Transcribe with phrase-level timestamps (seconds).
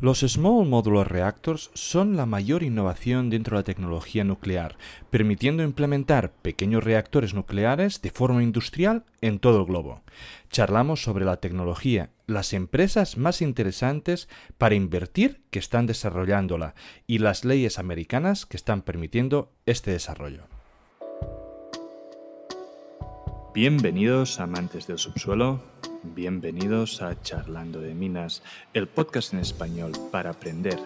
[0.00, 4.76] Los Small Modular Reactors son la mayor innovación dentro de la tecnología nuclear,
[5.10, 10.02] permitiendo implementar pequeños reactores nucleares de forma industrial en todo el globo.
[10.50, 14.28] Charlamos sobre la tecnología, las empresas más interesantes
[14.58, 16.74] para invertir que están desarrollándola
[17.06, 20.44] y las leyes americanas que están permitiendo este desarrollo.
[23.54, 25.60] Bienvenidos amantes del subsuelo,
[26.02, 28.42] bienvenidos a Charlando de Minas,
[28.74, 30.78] el podcast en español para aprender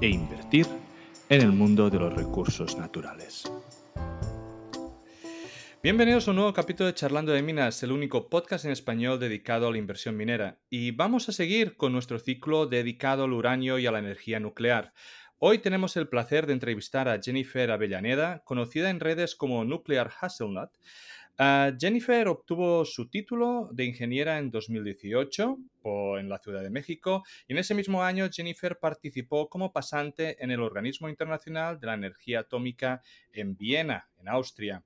[0.00, 0.66] e invertir
[1.28, 3.50] en el mundo de los recursos naturales.
[5.82, 9.68] Bienvenidos a un nuevo capítulo de Charlando de Minas, el único podcast en español dedicado
[9.68, 10.58] a la inversión minera.
[10.68, 14.92] Y vamos a seguir con nuestro ciclo dedicado al uranio y a la energía nuclear.
[15.38, 20.70] Hoy tenemos el placer de entrevistar a Jennifer Avellaneda, conocida en redes como Nuclear Hazelnut,
[21.38, 25.58] Ah, Jennifer obtuvo su título de ingeniera en 2018
[26.18, 30.50] en la Ciudad de México y en ese mismo año Jennifer participó como pasante en
[30.50, 34.82] el Organismo Internacional de la Energía Atómica en Viena, en Austria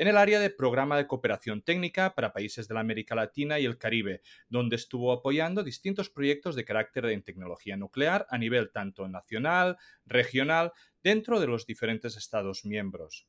[0.00, 3.66] en el área de programa de cooperación técnica para países de la América Latina y
[3.66, 9.06] el Caribe, donde estuvo apoyando distintos proyectos de carácter en tecnología nuclear a nivel tanto
[9.08, 9.76] nacional,
[10.06, 13.26] regional, dentro de los diferentes Estados miembros.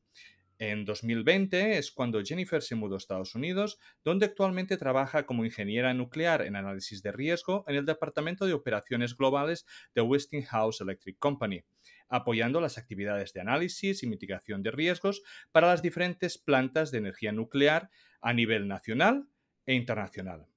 [0.61, 5.91] En 2020 es cuando Jennifer se mudó a Estados Unidos, donde actualmente trabaja como ingeniera
[5.95, 11.63] nuclear en análisis de riesgo en el Departamento de Operaciones Globales de Westinghouse Electric Company,
[12.09, 17.31] apoyando las actividades de análisis y mitigación de riesgos para las diferentes plantas de energía
[17.31, 17.89] nuclear
[18.21, 19.29] a nivel nacional
[19.65, 20.50] e internacional.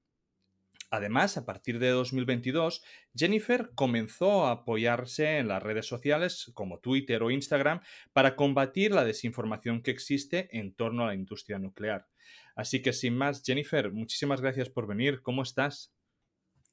[0.95, 2.81] Además, a partir de 2022,
[3.13, 7.81] Jennifer comenzó a apoyarse en las redes sociales como Twitter o Instagram
[8.13, 12.07] para combatir la desinformación que existe en torno a la industria nuclear.
[12.55, 15.21] Así que sin más, Jennifer, muchísimas gracias por venir.
[15.21, 15.94] ¿Cómo estás?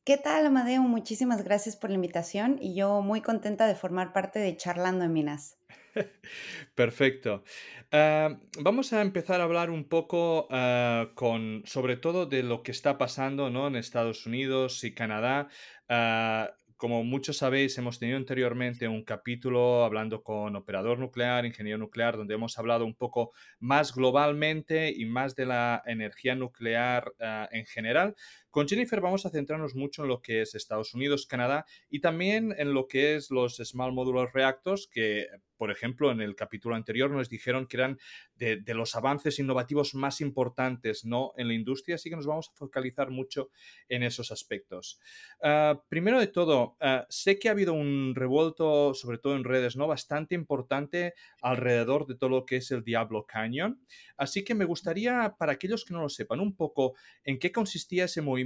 [0.05, 0.83] ¿Qué tal, Amadeo?
[0.83, 5.13] Muchísimas gracias por la invitación y yo muy contenta de formar parte de Charlando en
[5.13, 5.59] Minas.
[6.75, 7.45] Perfecto.
[7.93, 12.73] Ah, vamos a empezar a hablar un poco ah, con, sobre todo de lo que
[12.73, 13.69] está pasando ¿no?
[13.69, 15.47] en Estados Unidos y Canadá.
[15.89, 22.17] Ah, como muchos sabéis, hemos tenido anteriormente un capítulo hablando con operador nuclear, ingeniero nuclear,
[22.17, 27.13] donde hemos hablado un poco más globalmente y más de la energía nuclear
[27.53, 28.17] en general.
[28.53, 32.55] Con Jennifer vamos a centrarnos mucho en lo que es Estados Unidos, Canadá y también
[32.59, 35.27] en lo que es los Small Modular Reactors, que
[35.63, 37.99] por ejemplo en el capítulo anterior nos dijeron que eran
[38.35, 41.33] de, los avances innovativos más importantes ¿no?
[41.37, 43.51] en la industria, así que nos vamos a focalizar mucho
[43.89, 44.99] en esos aspectos.
[45.41, 49.77] Ah, primero de todo, ah, sé que ha habido un revuelto, sobre todo en redes,
[49.77, 49.87] ¿no?
[49.87, 53.81] bastante importante alrededor de todo lo que es el Diablo Canyon,
[54.17, 58.07] así que me gustaría, para aquellos que no lo sepan, un poco en qué consistía
[58.07, 58.42] ese movimiento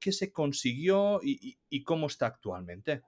[0.00, 3.02] qué se consiguió y, cómo está actualmente.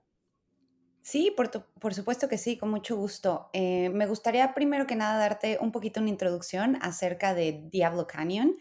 [1.01, 3.49] Sí, por, supuesto que sí, con mucho gusto.
[3.53, 8.57] Eh, me gustaría primero que nada darte un poquito una introducción acerca de Diablo Canyon,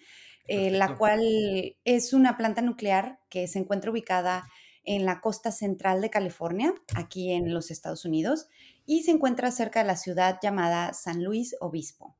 [0.47, 1.20] eh, la cual
[1.84, 4.47] es una planta nuclear que se encuentra ubicada
[4.84, 8.48] en la costa central de California, aquí en los Estados Unidos,
[8.87, 12.16] y se encuentra cerca de la ciudad llamada San Luis Obispo.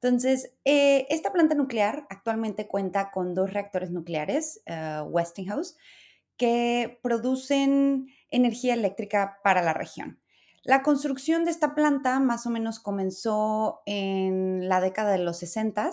[0.00, 5.76] Entonces, eh, esta planta nuclear actualmente cuenta con dos reactores nucleares, eh, Westinghouse,
[6.36, 10.20] que producen energía eléctrica para la región.
[10.62, 15.90] La construcción de esta planta más o menos comenzó en la década de los 60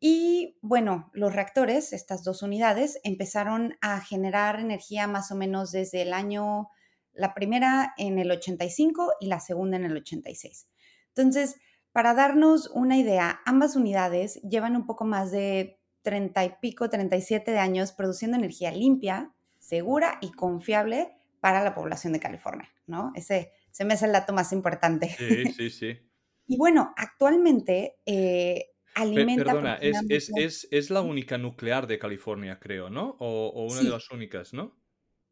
[0.00, 6.02] y bueno, los reactores, estas dos unidades, empezaron a generar energía más o menos desde
[6.02, 6.68] el año,
[7.12, 10.68] la primera en el 85 y la segunda en el 86.
[11.08, 11.56] Entonces,
[11.92, 17.50] para darnos una idea, ambas unidades llevan un poco más de 30 y pico, 37
[17.50, 23.12] de años produciendo energía limpia, segura y confiable para la población de California, ¿no?
[23.14, 25.14] Ese se me hace el dato más importante.
[25.18, 25.98] Sí, sí, sí.
[26.46, 29.44] y bueno, actualmente eh, alimenta...
[29.44, 33.16] Perdona, es, la única nuclear de California, creo, ¿no?
[33.20, 34.76] O, una de las únicas, ¿no?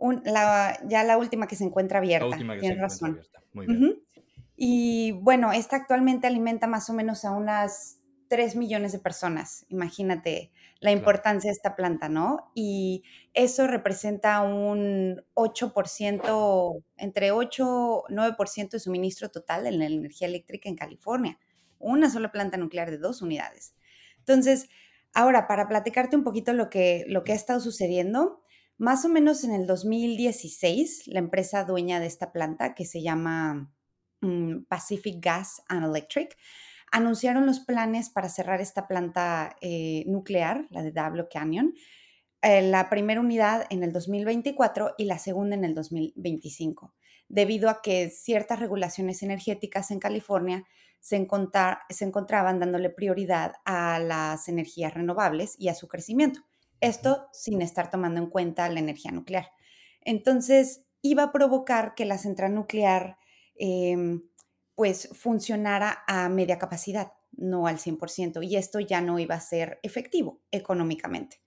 [0.01, 2.27] ya la última que se encuentra abierta.
[2.27, 3.43] La última que se encuentra abierta.
[3.53, 4.03] Muy bien.
[4.61, 9.65] Y bueno, esta actualmente alimenta más o menos a unas 3 millones de personas.
[9.69, 10.51] Imagínate
[10.81, 12.51] la importancia de esta planta, ¿no?
[12.57, 20.27] Y eso representa un 8%, entre 8 y 9% de suministro total en la energía
[20.27, 21.39] eléctrica en California.
[21.79, 23.75] Una sola planta nuclear de dos unidades.
[24.19, 24.69] Entonces,
[25.15, 28.43] ahora, para platicarte un poquito lo que, lo que ha estado sucediendo,
[28.77, 33.73] más o menos en el 2016, la empresa dueña de esta planta, que se llama
[34.69, 36.37] Pacific Gas and Electric,
[36.91, 41.75] anunciaron los planes para cerrar esta planta eh, nuclear, la de Diablo Canyon,
[42.43, 46.95] eh, la primera unidad en el 2024 y la segunda en el 2025,
[47.29, 50.65] debido a que ciertas regulaciones energéticas en California
[51.01, 56.41] se, encontraban dándole prioridad a las energías renovables y a su crecimiento.
[56.81, 59.51] Esto sin estar tomando en cuenta la energía nuclear.
[60.01, 63.17] Entonces, iba a provocar que la central nuclear
[63.59, 64.23] em,
[64.75, 69.81] pues funcionara a media capacidad, no al 100%, y esto ya no iba a ser
[69.83, 71.41] efectivo económicamente.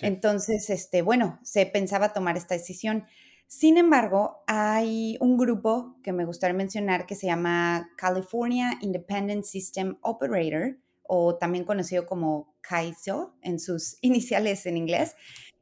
[0.00, 3.06] Entonces, este, bueno, se pensaba tomar esta decisión.
[3.46, 9.96] Sin embargo, hay un grupo que me gustaría mencionar que se llama California Independent System
[10.02, 10.76] Operator,
[11.08, 15.16] o también conocido como CAISO en sus iniciales en inglés.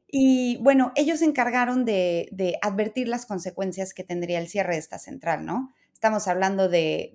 [0.09, 4.99] Y bueno, ellos se encargaron de, advertir las consecuencias que tendría el cierre de esta
[4.99, 5.73] central, ¿no?
[5.97, 7.11] Estamos hablando de,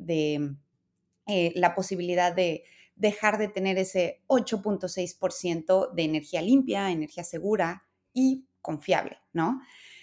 [1.28, 2.64] eh, la posibilidad de
[2.96, 9.60] dejar de tener ese 8.6% de energía limpia, energía segura y confiable, ¿no?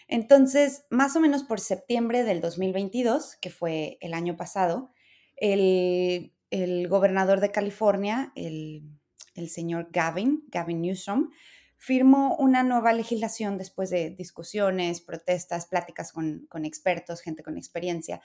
[0.08, 4.94] Entonces, más o menos por septiembre del 2022, que fue el año pasado,
[5.36, 6.32] el,
[6.88, 8.94] gobernador de California, el,
[9.50, 11.32] señor Gavin, Gavin Newsom,
[11.76, 18.22] firmó una nueva legislación después de discusiones, protestas, pláticas con, expertos, gente con experiencia.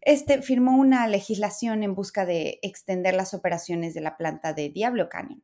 [0.00, 5.08] Este firmó una legislación en busca de extender las operaciones de la planta de Diablo
[5.08, 5.42] Canyon.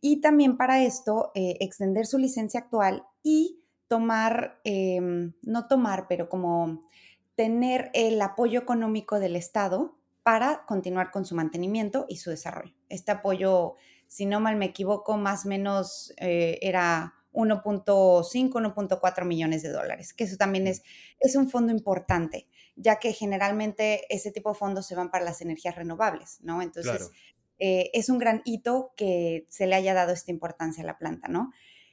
[0.00, 6.28] Y también para esto, eh, extender su licencia actual y tomar, em, no tomar, pero
[6.28, 6.88] como
[7.34, 12.74] tener el apoyo económico del Estado para continuar con su mantenimiento y su desarrollo.
[12.88, 13.74] Este apoyo,
[14.06, 20.12] si no mal me equivoco, más o menos eh, era 1.5, 1.4 millones de dólares,
[20.12, 20.82] que eso también es,
[21.18, 25.40] es un fondo importante, ya que generalmente ese tipo de fondos se van para las
[25.40, 26.62] energías renovables, ¿no?
[26.62, 27.10] Entonces,
[27.58, 31.28] eh, es un gran hito que se le haya dado esta importancia a la planta,
[31.28, 31.52] ¿no?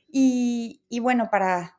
[0.10, 1.78] Y, y bueno, para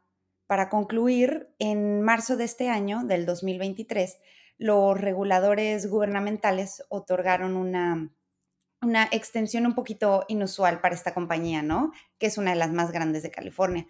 [0.48, 4.18] para concluir, en marzo de este año, del 2023,
[4.56, 8.10] los reguladores gubernamentales otorgaron una,
[8.80, 11.92] una extensión un poquito inusual para esta compañía, ¿no?
[12.16, 13.86] Que es una de las más grandes de California.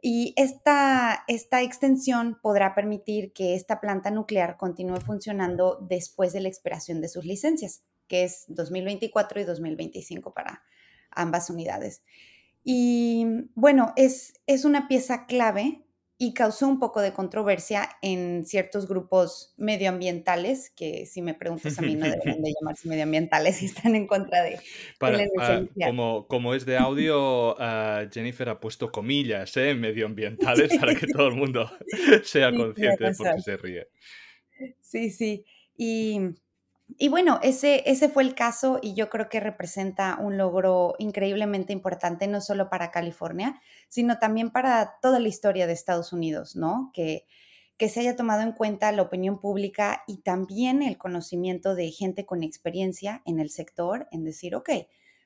[0.00, 6.48] Y esta, esta extensión podrá permitir que esta planta nuclear continúe funcionando después de la
[6.48, 10.62] expiración de sus licencias, que es 2024 y 2025 para
[11.10, 12.02] ambas unidades.
[12.62, 15.84] Y bueno, es, es una pieza clave
[16.20, 21.82] y causó un poco de controversia en ciertos grupos medioambientales, que si me preguntas a
[21.82, 24.58] mí no deberían de llamarse medioambientales y están en contra de,
[24.98, 29.74] Para, ah, como, como es de audio, ah, Jennifer ha puesto comillas, ¿eh?
[29.78, 31.70] Medioambientales para que todo el mundo
[32.24, 33.88] sea consciente de por qué se ríe.
[34.80, 35.44] Sí, sí.
[35.76, 36.18] Y
[36.96, 41.72] y bueno, ese, ese fue el caso y yo creo que representa un logro increíblemente
[41.72, 46.90] importante, no solo para California, sino también para toda la historia de Estados Unidos, ¿no?
[46.94, 47.26] Que,
[47.76, 52.24] que se haya tomado en cuenta la opinión pública y también el conocimiento de gente
[52.24, 54.70] con experiencia en el sector, en decir, ok,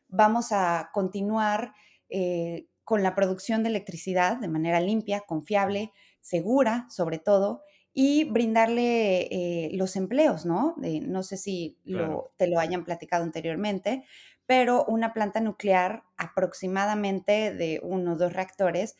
[0.08, 1.74] vamos a continuar
[2.10, 7.62] eh, con la producción de electricidad de manera limpia, confiable, segura, sobre todo,
[7.94, 10.74] y brindarle eh, los empleos, ¿no?
[10.76, 11.78] no sé si
[12.36, 14.04] te lo hayan platicado anteriormente,
[14.46, 18.96] pero una planta nuclear aproximadamente de uno o dos reactores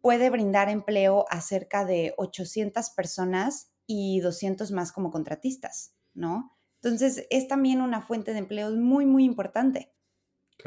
[0.00, 6.56] puede brindar empleo a cerca de 800 personas y 200 más como contratistas, ¿no?
[6.82, 9.92] Entonces, es también una fuente de empleos muy, muy importante.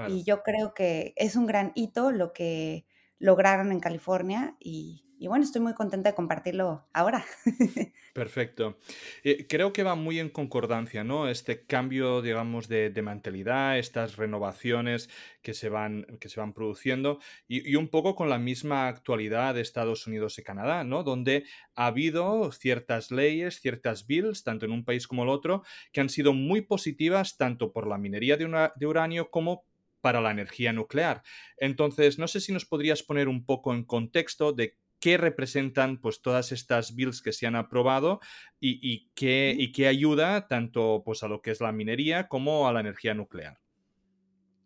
[0.10, 2.86] Y yo creo que es un gran hito lo que
[3.24, 7.24] lograron en California y, y bueno, estoy muy contenta de compartirlo ahora.
[8.14, 8.78] Perfecto.
[9.24, 11.30] Eh, creo que va muy en concordancia, ¿no?
[11.30, 15.10] Este cambio, digamos, de, mentalidad, estas renovaciones
[15.42, 19.62] que se van, que se van produciendo y, un poco con la misma actualidad de
[19.62, 21.04] Estados Unidos y Canadá, ¿no?
[21.04, 25.64] Donde ha habido ciertas leyes, ciertas bills, tanto en un país como el otro,
[25.94, 29.64] que han sido muy positivas tanto por la minería de, de uranio como
[30.04, 31.24] para la energía nuclear.
[31.56, 36.22] Entonces, no sé si nos podrías poner un poco en contexto de qué representan pues
[36.22, 38.20] todas estas bills que se han aprobado
[38.60, 42.74] y, qué, y qué ayuda tanto pues a lo que es la minería como a
[42.74, 43.62] la energía nuclear.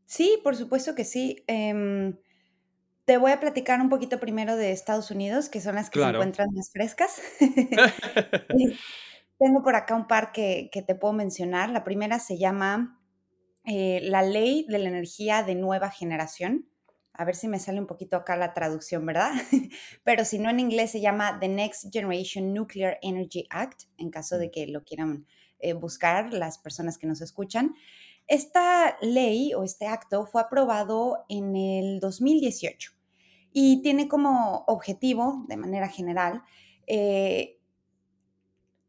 [0.08, 1.44] Sí, por supuesto que sí.
[1.46, 2.18] Em,
[3.06, 6.10] te voy a platicar un poquito primero de Estados Unidos, que son las que se
[6.10, 7.22] encuentran más frescas.
[9.40, 11.70] Tengo por acá un par que, te puedo mencionar.
[11.70, 13.00] La primera se llama
[13.68, 16.68] eh, la Ley de la Energía de Nueva Generación
[17.18, 19.32] a ver si me sale un poquito acá la traducción, ¿verdad?
[20.04, 24.38] Pero si no en inglés se llama The Next Generation Nuclear Energy Act, en caso
[24.38, 24.52] de mm.
[24.52, 25.26] que lo quieran
[25.60, 27.74] eh, buscar las personas que nos escuchan.
[28.28, 32.92] Esta ley o este acto fue aprobado en el 2018
[33.52, 36.44] y tiene como objetivo, de manera general,
[36.86, 37.57] eh,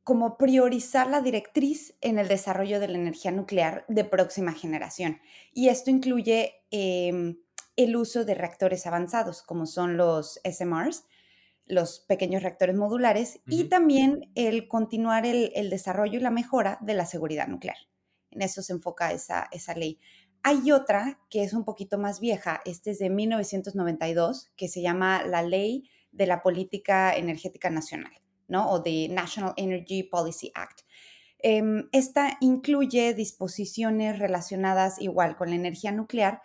[0.08, 5.20] como priorizar la directriz en el desarrollo de la energía nuclear de próxima generación.
[5.52, 7.36] Y esto incluye em,
[7.76, 11.04] el uso de reactores avanzados, como son los SMRs,
[11.66, 17.04] los pequeños reactores modulares, y también el continuar el, desarrollo y la mejora de la
[17.04, 17.76] seguridad nuclear.
[18.30, 20.00] En eso se enfoca esa, esa ley.
[20.42, 25.22] Hay otra que es un poquito más vieja, este es de 1992, que se llama
[25.24, 28.70] la Ley de la Política Energética Nacional, ¿no?
[28.70, 30.80] O de National Energy Policy Act.
[31.40, 36.42] Em, esta incluye disposiciones relacionadas igual con la energía nuclear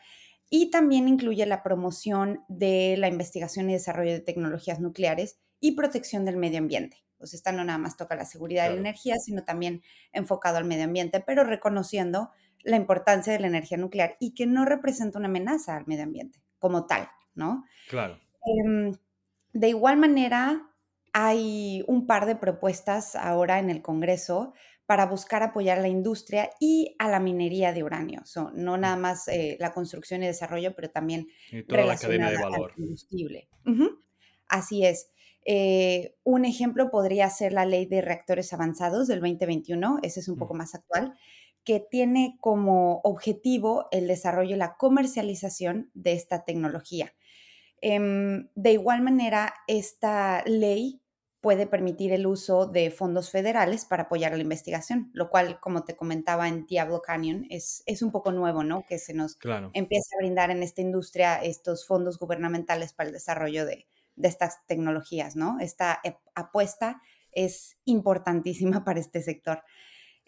[0.49, 6.25] y también incluye la promoción de la investigación y desarrollo de tecnologías nucleares y protección
[6.25, 7.03] del medio ambiente.
[7.17, 9.81] Pues esta no nada más toca la seguridad de la energía, sino también
[10.11, 12.29] enfocado al medio ambiente, pero reconociendo
[12.63, 16.43] la importancia de la energía nuclear y que no representa una amenaza al medio ambiente
[16.59, 17.65] como tal, ¿no?
[17.89, 18.19] Claro.
[18.45, 18.93] Em,
[19.53, 20.72] de igual manera,
[21.13, 24.53] hay un par de propuestas ahora en el Congreso
[24.85, 28.23] para buscar apoyar a la industria y a la minería de uranio.
[28.53, 32.37] no nada más eh, la construcción y desarrollo, pero también y toda la cadena de
[32.37, 32.71] valor.
[32.71, 33.47] Al combustible.
[34.49, 35.09] Así es.
[35.45, 40.37] Eh, un ejemplo podría ser la ley de reactores avanzados del 2021, ese es un
[40.37, 41.15] poco más actual,
[41.63, 47.13] que tiene como objetivo el desarrollo y la comercialización de esta tecnología.
[47.81, 51.02] Em, de igual manera, esta ley
[51.43, 55.93] puede permitir el uso de fondos federales para apoyar la investigación, lo cual, como te
[55.93, 58.85] comentaba en Diablo Canyon, es, es un poco nuevo, ¿no?
[58.85, 59.37] Que se nos
[59.73, 64.65] empieza a brindar en esta industria estos fondos gubernamentales para el desarrollo de, de estas
[64.67, 65.57] tecnologías, ¿no?
[65.59, 66.01] Esta
[66.33, 67.01] apuesta
[67.33, 69.63] es importantísima para este sector.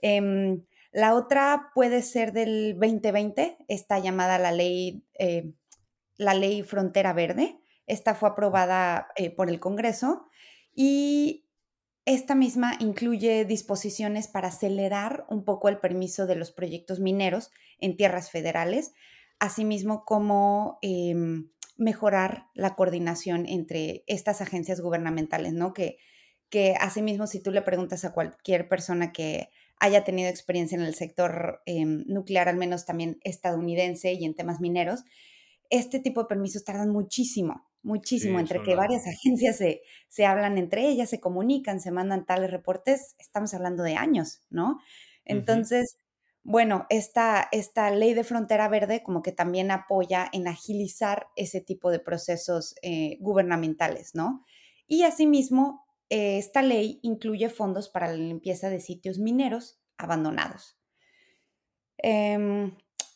[0.01, 5.53] Em, la otra puede ser del 2020, está llamada la ley, eh,
[6.17, 7.57] la ley Frontera Verde.
[7.87, 10.27] Esta fue aprobada eh, por el Congreso
[10.75, 11.45] y
[12.05, 17.97] esta misma incluye disposiciones para acelerar un poco el permiso de los proyectos mineros en
[17.97, 18.93] tierras federales,
[19.39, 25.73] asimismo como em, mejorar la coordinación entre estas agencias gubernamentales, ¿no?
[25.73, 25.97] Que,
[26.49, 30.93] que asimismo, si tú le preguntas a cualquier persona que haya tenido experiencia en el
[30.93, 35.03] sector em, nuclear, al menos también estadounidense y en temas mineros,
[35.69, 40.87] este tipo de permisos tardan muchísimo, muchísimo, entre que varias agencias se, se, hablan entre
[40.87, 44.79] ellas, se comunican, se mandan tales reportes, estamos hablando de años, ¿no?
[45.23, 45.97] Entonces,
[46.43, 51.89] bueno, esta, esta ley de frontera verde como que también apoya en agilizar ese tipo
[51.89, 54.45] de procesos eh, gubernamentales, ¿no?
[54.87, 60.77] Y asimismo, eh, esta ley incluye fondos para la limpieza de sitios mineros abandonados.
[61.97, 62.75] Em,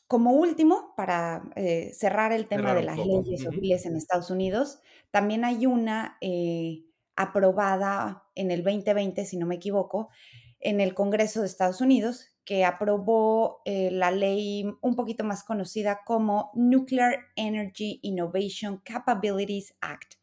[0.10, 5.46] como último, para eh, cerrar el tema de las leyes civiles en Estados Unidos, también
[5.46, 6.84] hay una eh,
[7.16, 10.10] aprobada en el 2020, si no me equivoco,
[10.60, 16.50] en el Congreso de Estados Unidos, que aprobó la ley un poquito más conocida como
[16.56, 20.16] Nuclear Energy Innovation Capabilities Act,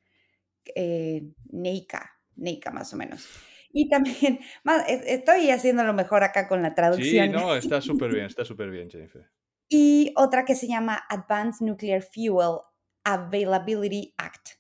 [0.74, 3.28] NEICA, NEICA más o menos.
[3.76, 4.40] Y también,
[5.06, 7.26] estoy haciendo lo mejor acá con la traducción.
[7.26, 9.30] Sí, no, está súper bien, está súper bien, Jennifer.
[9.68, 12.61] Y otra que se llama Advanced Nuclear Fuel
[13.04, 14.50] Availability Act.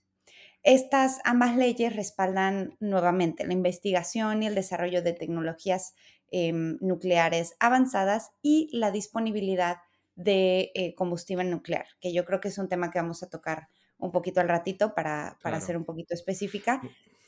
[0.62, 5.94] Estas ambas leyes respaldan nuevamente la investigación y el desarrollo de tecnologías
[6.30, 9.76] em, nucleares avanzadas y la disponibilidad
[10.16, 13.68] de eh, combustible nuclear, que yo creo que es un tema que vamos a tocar
[13.98, 16.82] un poquito al ratito para, para ser un poquito específica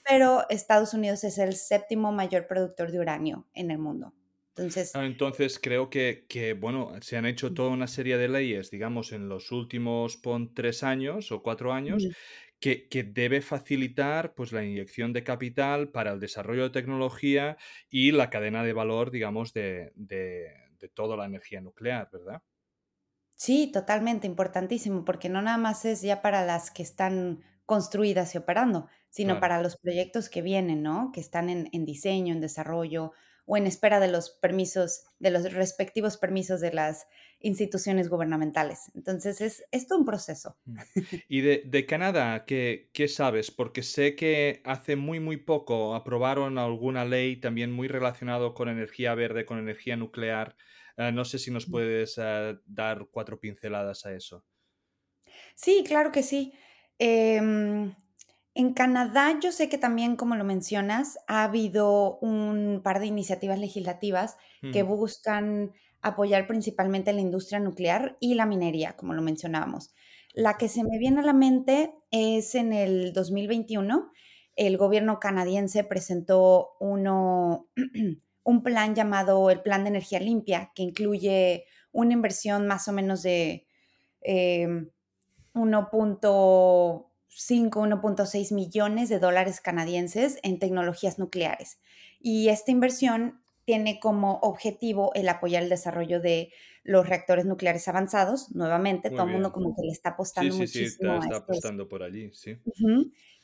[0.08, 4.14] pero Estados Unidos es el séptimo mayor productor de uranio en el mundo.
[4.58, 8.70] Entonces, ah, entonces creo que, que, bueno, se han hecho toda una serie de leyes,
[8.70, 12.08] digamos, en los últimos pon, tres años o cuatro años,
[12.60, 17.56] que, que, debe facilitar pues, la inyección de capital para el desarrollo de tecnología
[17.88, 22.42] y la cadena de valor, digamos, de, de, de toda la energía nuclear, ¿verdad?
[23.36, 28.38] Sí, totalmente importantísimo, porque no nada más es ya para las que están construidas y
[28.38, 31.12] operando, sino para los proyectos que vienen, ¿no?
[31.12, 33.12] Que están en, diseño, en desarrollo
[33.48, 37.06] o en espera de los permisos, de los respectivos permisos de las
[37.40, 38.92] instituciones gubernamentales.
[38.94, 40.58] Entonces, es, es todo un proceso.
[40.66, 40.78] Mm.
[41.28, 43.50] Y de, Canadá, ¿qué, ¿qué, sabes?
[43.50, 49.14] Porque sé que hace muy, muy poco aprobaron alguna ley también muy relacionado con energía
[49.14, 50.54] verde, con energía nuclear.
[50.98, 54.44] Eh, no sé si nos puedes eh, dar cuatro pinceladas a eso.
[55.54, 56.52] Sí, claro que sí.
[56.98, 57.94] Em,
[58.58, 63.60] en Canadá, yo sé que también, como lo mencionas, ha habido un par de iniciativas
[63.60, 64.36] legislativas
[64.72, 65.70] que buscan
[66.02, 69.94] apoyar principalmente la industria nuclear y la minería, como lo mencionábamos.
[70.34, 74.10] La que se me viene a la mente es en el 2021,
[74.56, 77.68] el gobierno canadiense presentó uno,
[78.42, 83.22] un plan llamado el Plan de Energía Limpia, que incluye una inversión más o menos
[83.22, 83.68] de
[84.20, 91.78] 1.5, em, 1.6 millones de dólares canadienses en tecnologías nucleares.
[92.20, 96.50] Y esta inversión tiene como objetivo el apoyar el desarrollo de
[96.84, 98.50] los reactores nucleares avanzados.
[98.54, 101.20] Nuevamente, todo el mundo como que le está apostando sí, sí, muchísimo.
[101.20, 102.56] Sí, está, apostando por allí, sí.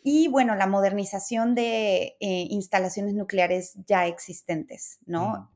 [0.03, 5.50] Y bueno, la modernización de eh, instalaciones nucleares ya existentes, ¿no?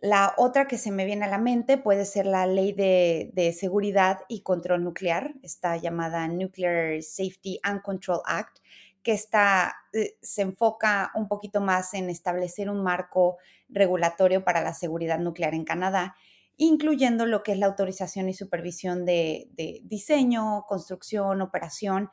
[0.00, 4.20] La otra que se me viene a la mente puede ser la ley de, seguridad
[4.28, 8.58] y control nuclear, esta llamada Nuclear Safety and Control Act,
[9.02, 13.38] que está, eh, se enfoca un poquito más en establecer un marco
[13.68, 16.14] regulatorio para la seguridad nuclear en Canadá,
[16.56, 19.48] incluyendo lo que es la autorización y supervisión de,
[19.82, 22.10] diseño, construcción, operación,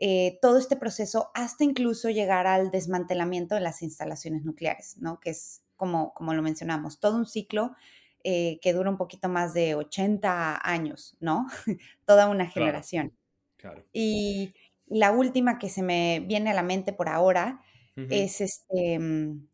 [0.00, 5.20] eh, todo este proceso hasta incluso llegar al desmantelamiento de las instalaciones nucleares, ¿no?
[5.20, 7.74] Que es, como, como lo mencionamos, todo un ciclo
[8.22, 11.46] eh, que dura un poquito más de 80 años, ¿no?
[12.04, 13.16] Toda una generación.
[13.56, 13.82] Claro.
[13.94, 14.52] Y
[14.86, 17.62] la última que se me viene a la mente por ahora
[17.96, 19.48] es este, mm,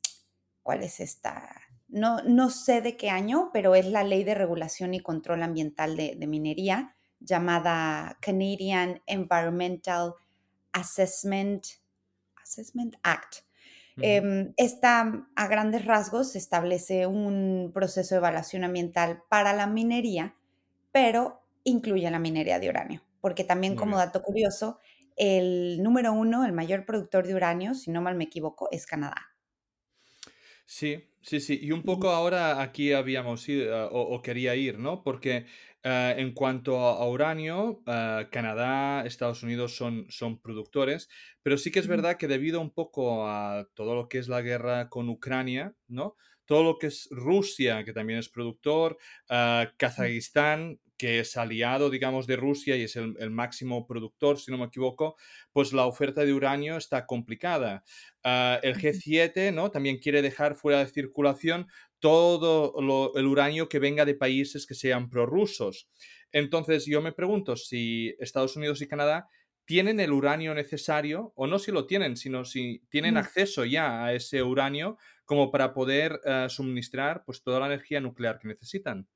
[0.62, 1.48] ¿cuál es esta?
[1.88, 5.96] No, no sé de qué año, pero es la Ley de Regulación y Control Ambiental
[5.96, 10.14] de, Minería, llamada Canadian Environmental
[10.72, 11.66] Assessment,
[12.42, 13.45] Assessment Act.
[14.00, 20.36] Em, esta, a grandes rasgos, establece un proceso de evaluación ambiental para la minería,
[20.92, 24.78] pero incluye la minería de uranio, porque también como dato curioso,
[25.16, 29.36] el número uno, el mayor productor de uranio, si no mal me equivoco, es Canadá.
[30.66, 31.58] Sí, sí, sí.
[31.62, 35.02] Y un poco ahora aquí habíamos ido, ah, o, quería ir, ¿no?
[35.02, 35.46] Porque
[35.86, 41.08] ah, en cuanto a, uranio, ah, Canadá, Estados Unidos son, son productores,
[41.42, 44.42] pero sí que es verdad que debido un poco a todo lo que es la
[44.42, 46.16] guerra con Ucrania, ¿no?
[46.44, 52.36] Todo lo que es Rusia, que también es productor, Kazajistán, que es aliado, digamos, de
[52.36, 55.16] Rusia y es el, máximo productor, si no me equivoco,
[55.52, 57.84] pues la oferta de uranio está complicada.
[58.22, 59.70] El G7, ¿no?
[59.70, 62.74] También quiere dejar fuera de circulación todo
[63.14, 65.88] el uranio que venga de países que sean prorrusos.
[66.32, 69.28] Entonces, yo me pregunto si Estados Unidos y Canadá
[69.64, 74.12] tienen el uranio necesario, o no si lo tienen, sino si tienen acceso ya a
[74.12, 79.08] ese uranio como para poder ah, suministrar pues, toda la energía nuclear que necesitan.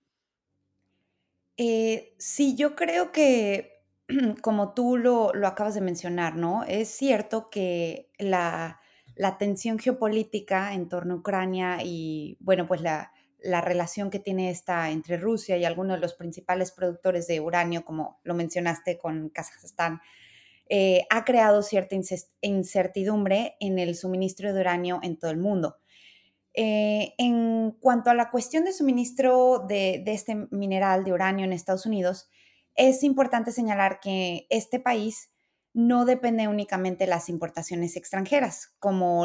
[1.56, 3.84] Eh, sí, yo creo que,
[4.42, 6.64] como tú lo, acabas de mencionar, ¿no?
[6.64, 8.80] Es cierto que la,
[9.38, 15.16] tensión geopolítica en torno a Ucrania y, bueno, pues la, relación que tiene esta entre
[15.16, 20.00] Rusia y algunos de los principales productores de uranio, como lo mencionaste con Kazajstán,
[20.68, 21.96] eh, ha creado cierta
[22.42, 25.78] incertidumbre en el suministro de uranio en todo el mundo.
[26.52, 31.86] Eh, en cuanto a la cuestión de suministro de, este mineral de uranio en Estados
[31.86, 32.28] Unidos,
[32.74, 35.32] es importante señalar que este país
[35.72, 39.24] no depende únicamente de las importaciones extranjeras como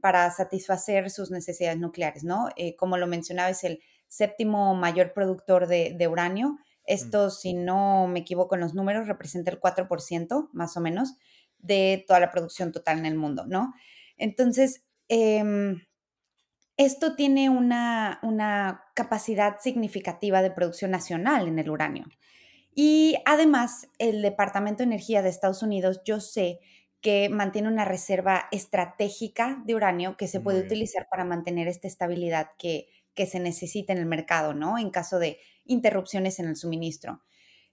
[0.00, 2.48] para satisfacer sus necesidades nucleares, ¿no?
[2.56, 6.50] Eh, como lo mencionaba, es el séptimo mayor productor de, uranio.
[6.50, 6.58] Mm.
[6.84, 11.14] Esto, si no me equivoco en los números, representa el 4% más o menos
[11.58, 13.74] de toda la producción total en el mundo, ¿no?
[14.16, 15.82] Entonces, em,
[16.76, 22.06] esto tiene una, capacidad significativa de producción nacional en el uranio.
[22.74, 26.60] Y además, el Departamento de Energía de Estados Unidos, yo sé
[27.00, 32.50] que mantiene una reserva estratégica de uranio que se puede utilizar para mantener esta estabilidad
[32.58, 32.88] que,
[33.26, 34.78] se necesita en el mercado, ¿no?
[34.78, 37.20] En caso de interrupciones en el suministro.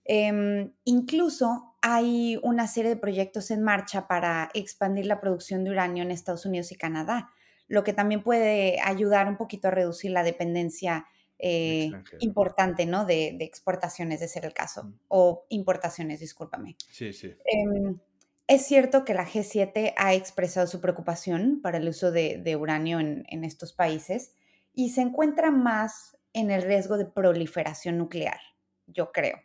[0.04, 6.04] Em, incluso hay una serie de proyectos en marcha para expandir la producción de uranio
[6.04, 7.32] en Estados Unidos y Canadá
[7.68, 11.06] lo que también puede ayudar un poquito a reducir la dependencia
[11.40, 13.06] eh, importante, ¿no?
[13.06, 16.76] De, exportaciones, de ser el caso, o importaciones, discúlpame.
[16.92, 17.34] Sí, sí.
[17.46, 18.00] Em,
[18.48, 23.26] es cierto que la G7 ha expresado su preocupación para el uso de, uranio en,
[23.28, 24.32] en, estos países
[24.74, 28.40] y se encuentra más en el riesgo de proliferación nuclear,
[28.88, 29.40] yo creo.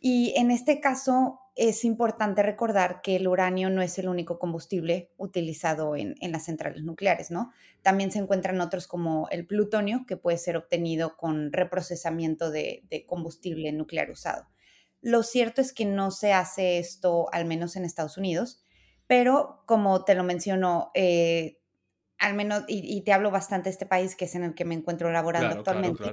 [0.00, 5.10] Y en este caso, es importante recordar que el uranio no es el único combustible
[5.16, 7.50] utilizado en, las centrales nucleares, ¿no?
[7.80, 13.72] También se encuentran otros como el plutonio, que puede ser obtenido con reprocesamiento de, combustible
[13.72, 14.46] nuclear usado.
[15.00, 18.62] Lo cierto es que no se hace esto, al menos en Estados Unidos,
[19.06, 21.58] pero como te lo menciono, eh,
[22.18, 24.74] al menos, y, te hablo bastante de este país que es en el que me
[24.74, 26.04] encuentro laborando actualmente,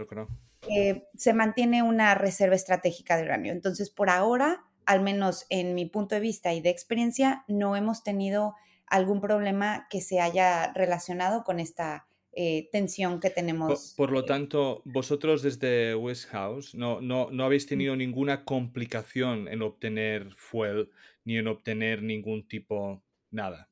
[0.69, 3.51] eh, se mantiene una reserva estratégica de uranio.
[3.51, 8.03] Entonces, por ahora, al menos en mi punto de vista y de experiencia, no hemos
[8.03, 8.55] tenido
[8.87, 13.93] algún problema que se haya relacionado con esta eh, tensión que tenemos.
[13.95, 20.33] Por, lo tanto, vosotros desde Westhouse no, no, no habéis tenido ninguna complicación en obtener
[20.35, 20.89] fuel
[21.25, 23.69] ni en obtener ningún tipo, nada.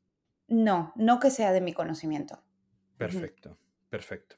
[0.48, 2.40] No, no que sea de mi conocimiento.
[2.98, 3.58] Perfecto,
[3.90, 4.36] perfecto.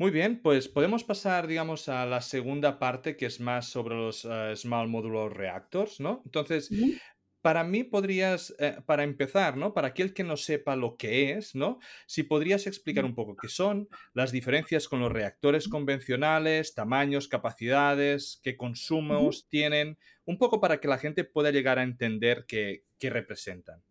[0.00, 4.24] Muy bien, pues podemos pasar, digamos, a la segunda parte que es más sobre los
[4.24, 6.22] eh, Small Modular Reactors, ¿no?
[6.24, 6.70] Entonces,
[7.42, 9.74] para mí podrías, eh, para empezar, ¿no?
[9.74, 11.80] Para aquel que no sepa lo que es, ¿no?
[12.06, 18.40] Si podrías explicar un poco qué son, las diferencias con los reactores convencionales, tamaños, capacidades,
[18.42, 23.82] qué consumos tienen, un poco para que la gente pueda llegar a entender qué, representan.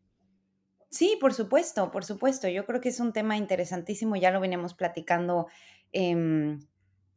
[0.89, 2.47] Sí, por supuesto, por supuesto.
[2.47, 5.45] Yo creo que es un tema interesantísimo, ya lo veníamos platicando
[5.91, 6.59] em,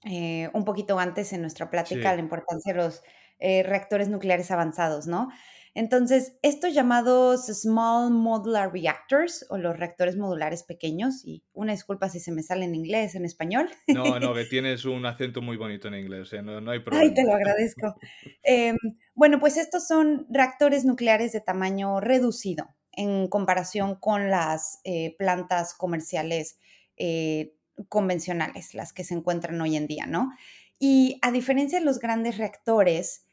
[0.05, 3.03] eh, un poquito antes en nuestra plática, la importancia de los
[3.39, 5.29] eh, reactores nucleares avanzados, ¿no?
[5.75, 12.21] Entonces, estos llamados Small Modular Reactors o los reactores modulares pequeños, y una disculpa si
[12.21, 13.71] se me sale en inglés, en español.
[13.89, 17.05] No, no, que tienes un acento muy bonito en inglés, no, hay problema.
[17.05, 17.95] Ay, te lo agradezco.
[18.43, 18.77] Em,
[19.15, 25.75] bueno, pues estos son reactores nucleares de tamaño reducido en comparación con las eh, plantas
[25.75, 26.59] comerciales
[26.99, 27.55] eh,
[27.89, 30.33] convencionales, las que se encuentran hoy en día, ¿no?
[30.79, 33.25] Y a diferencia de los grandes reactores,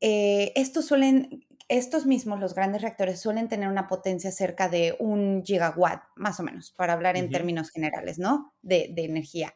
[0.00, 5.44] eh, estos suelen estos mismos, los grandes reactores, suelen tener una potencia cerca de un
[5.44, 8.52] gigawatt, más o menos, para hablar en términos generales, ¿no?
[8.60, 9.54] De, energía.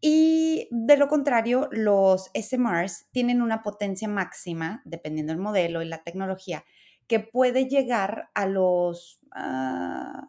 [0.00, 6.02] Y de lo contrario, los SMRs tienen una potencia máxima, dependiendo del modelo y la
[6.02, 6.64] tecnología,
[7.06, 10.26] que puede llegar a los uh,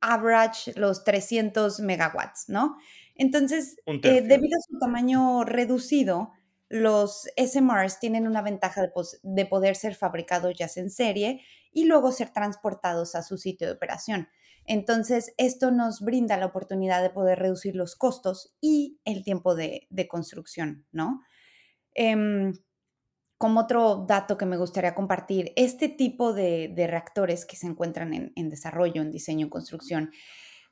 [0.00, 2.76] average, los 300 megawatts, ¿no?
[3.14, 6.32] Entonces, eh, debido a su tamaño reducido,
[6.68, 8.90] los SMRs tienen una ventaja
[9.22, 13.72] de, poder ser fabricados ya en serie y luego ser transportados a su sitio de
[13.72, 14.28] operación.
[14.66, 19.88] Entonces, esto nos brinda la oportunidad de poder reducir los costos y el tiempo de,
[20.08, 21.22] construcción, ¿no?
[21.94, 22.52] Em,
[23.38, 28.48] como otro dato que me gustaría compartir, este tipo de, reactores que se encuentran en,
[28.48, 30.10] desarrollo, en diseño, en construcción,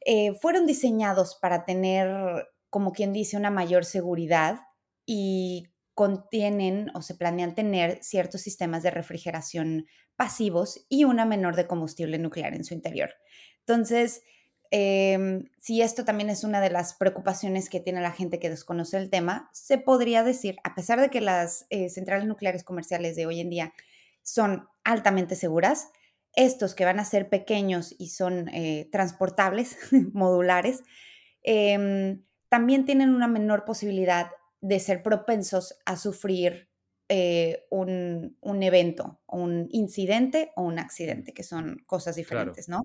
[0.04, 4.60] eh, fueron diseñados para tener, como quien dice, una mayor seguridad
[5.06, 11.66] y contienen o se planean tener ciertos sistemas de refrigeración pasivos y una menor de
[11.66, 13.14] combustible nuclear en su interior.
[13.60, 14.22] Entonces,
[14.70, 18.96] em, si esto también es una de las preocupaciones que tiene la gente que desconoce
[18.96, 23.26] el tema, se podría decir, a pesar de que las eh, centrales nucleares comerciales de
[23.26, 23.72] hoy en día
[24.22, 25.88] son altamente seguras,
[26.34, 29.76] estos que van a ser pequeños y son eh, transportables,
[30.12, 30.82] modulares,
[31.42, 36.68] em, también tienen una menor posibilidad de ser propensos a sufrir
[37.08, 42.82] eh, un, evento, un incidente o un accidente, que son cosas diferentes, ¿no?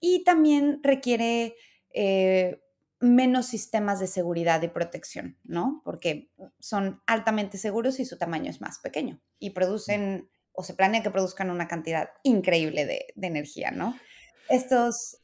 [0.00, 1.56] Y también requiere
[1.92, 2.62] eh,
[3.00, 5.82] menos sistemas de seguridad y protección, ¿no?
[5.84, 11.02] Porque son altamente seguros y su tamaño es más pequeño y producen o se planea
[11.02, 13.98] que produzcan una cantidad increíble de, de energía, ¿no?
[14.48, 15.20] Estos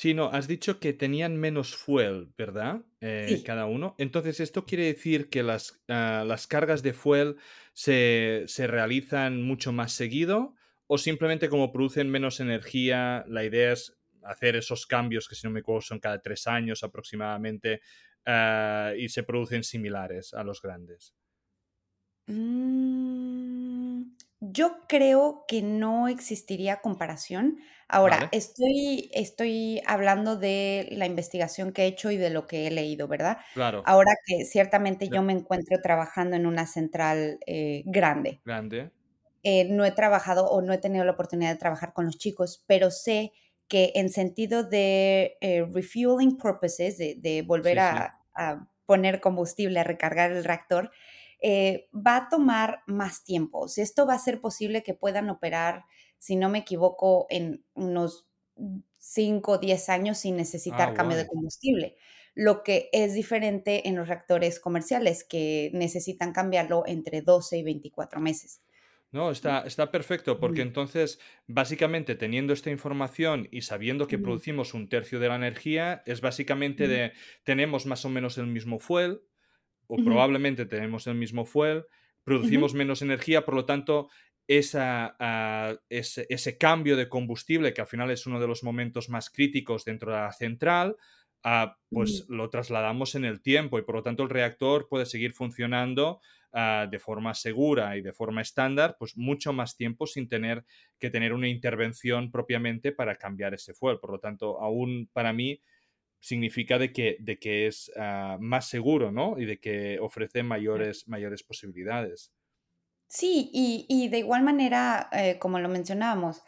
[0.00, 2.80] Sí, no, has dicho que tenían menos fuel, ¿verdad?
[3.02, 3.94] Eh, cada uno.
[3.98, 7.36] Entonces, ¿esto quiere decir que las, ah, las cargas de fuel
[7.74, 10.54] se, realizan mucho más seguido?
[10.92, 15.52] ¿O simplemente como producen menos energía, la idea es hacer esos cambios que si no
[15.52, 17.80] me equivoco son cada tres años aproximadamente
[18.26, 21.14] ah, y se producen similares a los grandes?
[22.26, 27.60] Mm, yo creo que no existiría comparación
[27.92, 32.70] Ahora, estoy, estoy hablando de la investigación que he hecho y de lo que he
[32.70, 33.38] leído, ¿verdad?
[33.52, 33.82] Claro.
[33.84, 38.40] Ahora que ciertamente yo me encuentro trabajando en una central eh, grande.
[38.44, 38.90] Grande.
[39.42, 42.64] Eh, no he trabajado o no he tenido la oportunidad de trabajar con los chicos,
[42.66, 43.32] pero sé
[43.68, 48.20] que en sentido de eh, refueling purposes, de, volver a,
[48.86, 50.90] poner combustible, a recargar el reactor,
[51.42, 53.68] va a tomar más tiempo.
[53.68, 55.84] Si esto va a ser posible que puedan operar
[56.20, 58.28] si no me equivoco, en unos
[58.98, 61.96] 5 o 10 años sin necesitar ah, cambio de combustible.
[62.34, 68.20] Lo que es diferente en los reactores comerciales, que necesitan cambiarlo entre 12 y 24
[68.20, 68.60] meses.
[69.12, 71.18] No, está, está perfecto, porque entonces,
[71.48, 76.86] básicamente, teniendo esta información y sabiendo que producimos un tercio de la energía, es básicamente
[76.86, 79.22] de, tenemos más o menos el mismo fuel,
[79.88, 81.86] o probablemente tenemos el mismo fuel,
[82.22, 84.08] producimos menos energía, por lo tanto,
[84.46, 85.16] esa,
[85.88, 90.12] ese, cambio de combustible, que al final es uno de los momentos más críticos dentro
[90.12, 90.96] de la central,
[91.42, 95.32] ah, pues lo trasladamos en el tiempo y por lo tanto el reactor puede seguir
[95.32, 96.20] funcionando
[96.52, 100.64] ah, de forma segura y de forma estándar, pues mucho más tiempo sin tener
[100.98, 103.98] que tener una intervención propiamente para cambiar ese fuel.
[103.98, 105.60] Por lo tanto, aún para mí
[106.20, 109.38] significa de que, de que es ah, más seguro, ¿no?
[109.38, 112.32] Y de que ofrece mayores, mayores posibilidades.
[113.08, 116.44] Sí, y, de igual manera, eh, como lo mencionábamos,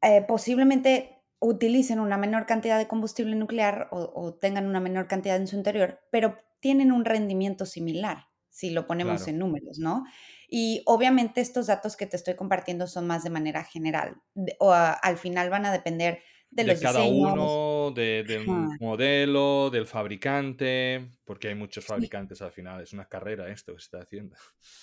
[0.00, 5.46] eh, posiblemente utilicen una menor cantidad de combustible nuclear o, tengan una menor cantidad en
[5.46, 10.04] su interior, pero tienen un rendimiento similar, si lo ponemos en números, ¿no?
[10.48, 14.20] Y obviamente estos datos que te estoy compartiendo son más de manera general,
[14.58, 16.20] o al final van a depender
[16.52, 18.46] de, cada uno, del
[18.78, 23.84] modelo, del fabricante, porque hay muchos fabricantes al final, es una carrera esto que se
[23.84, 24.36] está haciendo.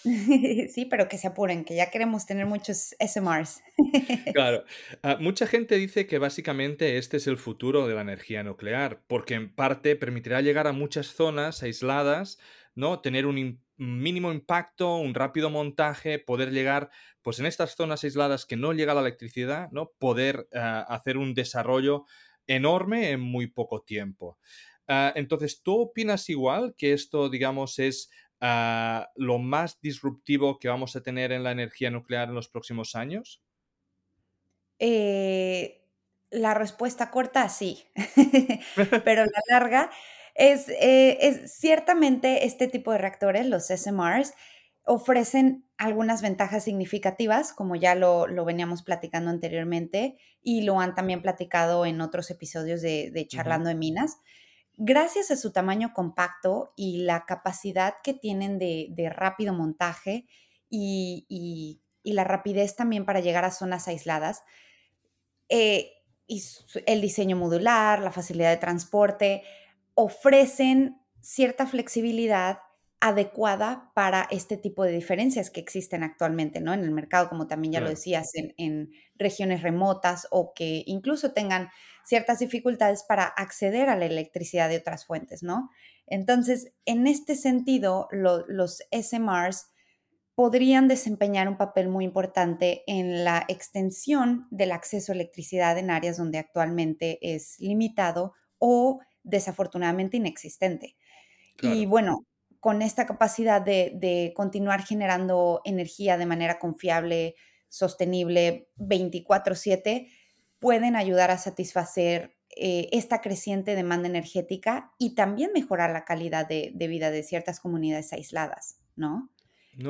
[0.73, 3.61] sí, pero que se apuren, que ya queremos tener muchos SMRs.
[4.33, 4.63] claro,
[5.03, 9.35] ah, mucha gente dice que básicamente este es el futuro de la energía nuclear, porque
[9.35, 12.39] en parte permitirá llegar a muchas zonas aisladas,
[12.79, 13.01] ¿no?
[13.01, 16.89] Tener un mínimo impacto, un rápido montaje, poder llegar,
[17.21, 19.91] pues en estas zonas aisladas que no llega la electricidad, ¿no?
[19.99, 22.05] Poder ah, hacer un desarrollo
[22.47, 24.39] enorme en muy poco tiempo.
[24.87, 30.95] Ah, entonces, ¿tú opinas igual que esto, digamos, es ah, lo más disruptivo que vamos
[30.95, 33.43] a tener en la energía nuclear en los próximos años?
[34.79, 35.85] Eh,
[36.31, 37.85] la respuesta corta, sí,
[39.03, 39.91] pero la larga,
[40.39, 44.33] eh, es, ciertamente este tipo de reactores, los SMRs,
[44.85, 51.85] ofrecen algunas ventajas significativas, como ya lo, veníamos platicando anteriormente y lo han también platicado
[51.85, 54.17] en otros episodios de, Charlando de Minas.
[54.77, 60.25] Gracias a su tamaño compacto y la capacidad que tienen de, rápido montaje
[60.69, 64.41] y, la rapidez también para llegar a zonas aisladas,
[65.49, 65.91] eh,
[66.25, 66.43] y
[66.87, 69.43] el diseño modular, la facilidad de transporte,
[70.01, 72.59] ofrecen cierta flexibilidad
[73.01, 76.73] adecuada para este tipo de diferencias que existen actualmente, ¿no?
[76.73, 81.67] En el mercado, como también ya lo decías, en, regiones remotas o que incluso tengan
[82.05, 85.69] ciertas dificultades para acceder a la electricidad de otras fuentes, ¿no?
[86.07, 89.67] Entonces, en este sentido, los SMRs
[90.33, 96.15] podrían desempeñar un papel muy importante en la extensión del acceso a electricidad en áreas
[96.15, 100.95] donde actualmente es limitado o desafortunadamente inexistente.
[101.61, 102.25] Y bueno,
[102.59, 107.35] con esta capacidad de, continuar generando energía de manera confiable,
[107.67, 110.07] sostenible, 24/7,
[110.59, 116.73] pueden ayudar a satisfacer eh, esta creciente demanda energética y también mejorar la calidad de,
[116.75, 119.29] vida de ciertas comunidades aisladas, ¿no?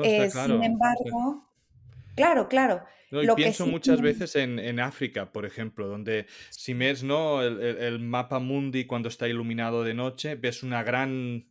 [0.04, 1.49] Eh, sin embargo,
[2.14, 7.42] claro, claro y pienso muchas veces en, África, por ejemplo, donde si ves ¿no?
[7.42, 11.50] el, mapa mundi cuando está iluminado de noche, ves una gran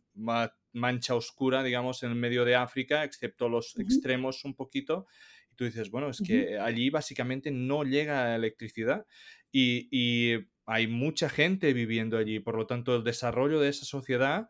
[0.72, 5.06] mancha oscura, digamos, en el medio de África, excepto los extremos un poquito.
[5.52, 9.04] Y tú dices, bueno, es que allí básicamente no llega electricidad
[9.52, 12.40] y, y hay mucha gente viviendo allí.
[12.40, 14.48] Por lo tanto, el desarrollo de esa sociedad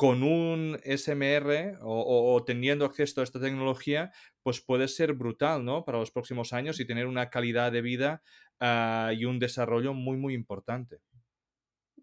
[0.00, 4.10] con un SMR o, teniendo acceso a esta tecnología,
[4.42, 5.84] pues puede ser brutal, ¿no?
[5.84, 8.22] Para los próximos años y tener una calidad de vida
[8.60, 11.00] ah, y un desarrollo muy, muy importante.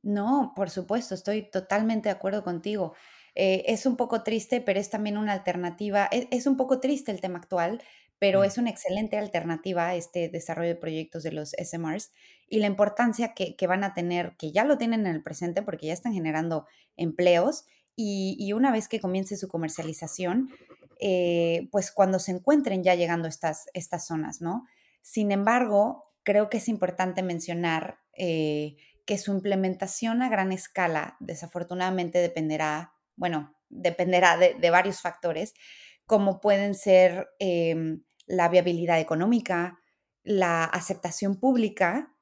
[0.03, 2.93] No, por supuesto, estoy totalmente de acuerdo contigo.
[3.35, 6.07] Eh, es un poco triste, pero es también una alternativa.
[6.11, 7.81] E, es, un poco triste el tema actual,
[8.19, 8.43] pero mm.
[8.45, 12.11] es una excelente alternativa a este desarrollo de proyectos de los SMRs
[12.47, 15.61] y la importancia que, que, van a tener, que ya lo tienen en el presente
[15.61, 17.65] porque ya están generando empleos
[17.99, 20.49] y, una vez que comience su comercialización,
[20.99, 24.65] eh, pues cuando se encuentren ya llegando estas, estas zonas, ¿no?
[25.01, 32.19] Sin embargo, creo que es importante mencionar eh, que su implementación a gran escala desafortunadamente
[32.19, 35.53] dependerá, bueno, dependerá de, varios factores,
[36.05, 39.79] como pueden ser em, la viabilidad económica,
[40.23, 42.13] la aceptación pública,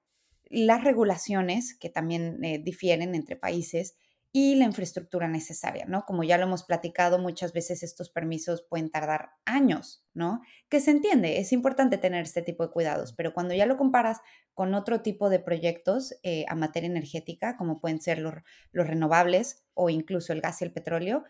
[0.43, 3.95] las regulaciones, que también eh, difieren entre países,
[4.37, 6.03] y la infraestructura necesaria, ¿no?
[6.03, 10.41] Como ya lo hemos platicado, muchas veces estos permisos pueden tardar años, ¿no?
[10.67, 14.19] Que se entiende, es importante tener este tipo de cuidados, pero cuando ya lo comparas
[14.53, 18.33] con otro tipo de proyectos eh, a materia energética, como pueden ser los,
[18.73, 21.23] renovables o incluso el gas y el petróleo,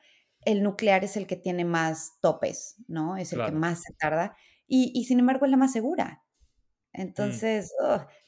[0.43, 3.17] el nuclear es el que tiene más topes, ¿no?
[3.17, 6.23] Es el que más se tarda y, sin embargo es la más segura.
[6.93, 7.01] Mm.
[7.01, 7.71] Entonces,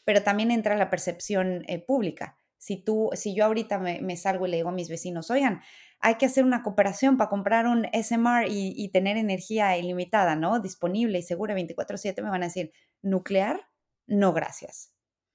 [0.06, 4.50] pero también entra la percepción eh, pública si tú, si yo ahorita me, salgo y
[4.50, 5.62] le digo a mis vecinos, oigan,
[6.00, 10.60] hay que hacer una cooperación para comprar un SMR y, tener energía ilimitada, ¿no?
[10.60, 13.68] Disponible y segura 24/7, me van a decir, nuclear,
[14.06, 14.94] no gracias.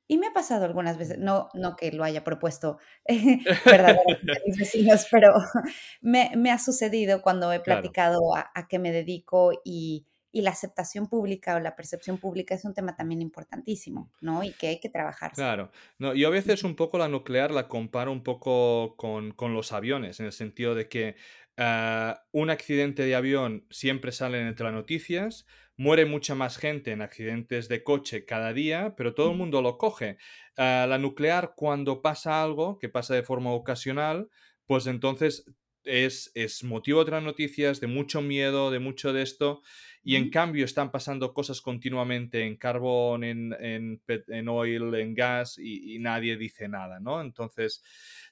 [0.09, 2.79] Y me ha pasado algunas veces, no, no que lo haya propuesto
[3.65, 5.33] verdaderamente a mis vecinos, pero
[6.01, 7.81] me, me ha sucedido cuando he Claro.
[7.81, 12.55] platicado a, a qué me dedico y, y la aceptación pública o la percepción pública
[12.55, 14.43] es un tema también importantísimo, ¿no?
[14.43, 15.37] Y que hay que trabajarse.
[15.37, 15.71] Claro.
[15.99, 19.73] No, yo a veces un poco la nuclear la comparo un poco con, con los
[19.73, 21.17] aviones, en el sentido de que
[21.59, 27.03] ah, un accidente de avión siempre sale entre las noticias, muere mucha más gente en
[27.03, 30.17] accidentes de coche cada día, pero todo el mundo lo coge.
[30.57, 34.31] Ah, la nuclear, cuando pasa algo, que pasa de forma ocasional,
[34.67, 35.45] pues entonces
[35.85, 39.63] es, es motivo de las noticias, de mucho miedo, de mucho de esto.
[40.05, 45.59] Y en cambio están pasando cosas continuamente en carbón, en, en, en oil, en gas
[45.59, 47.21] y, y nadie dice nada, ¿no?
[47.21, 47.83] Entonces,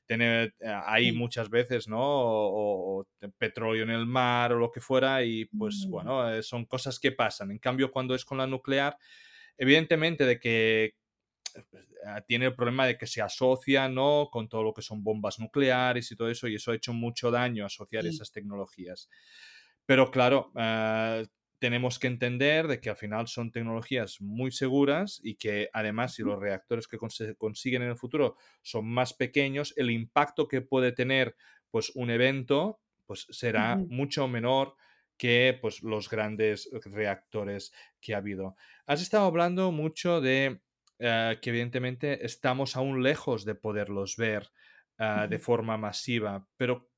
[0.06, 1.12] tener, hay Sí.
[1.12, 1.98] muchas veces, ¿no?
[2.00, 3.06] O,
[3.38, 6.98] petróleo en el mar o lo que fuera y pues Mm, bueno, eh, son cosas
[6.98, 7.50] que pasan.
[7.50, 8.96] En cambio, cuando es con la nuclear,
[9.58, 10.94] evidentemente de que
[12.26, 14.28] tiene el problema de que se asocia, ¿no?
[14.32, 17.30] Con todo lo que son bombas nucleares y todo eso, y eso ha hecho mucho
[17.30, 18.06] daño asociar Sí.
[18.06, 19.08] esas tecnologías.
[19.86, 21.22] Pero claro, ah,
[21.58, 26.22] tenemos que entender de que al final son tecnologías muy seguras y que además si
[26.22, 31.36] los reactores que consiguen en el futuro son más pequeños, el impacto que puede tener
[31.70, 34.76] pues un evento pues será mucho menor
[35.18, 38.56] que pues los grandes reactores que ha habido.
[38.86, 40.62] Has estado hablando mucho de
[41.02, 44.50] eh, que evidentemente estamos aún lejos de poderlos ver
[44.98, 46.90] ah, de forma masiva, pero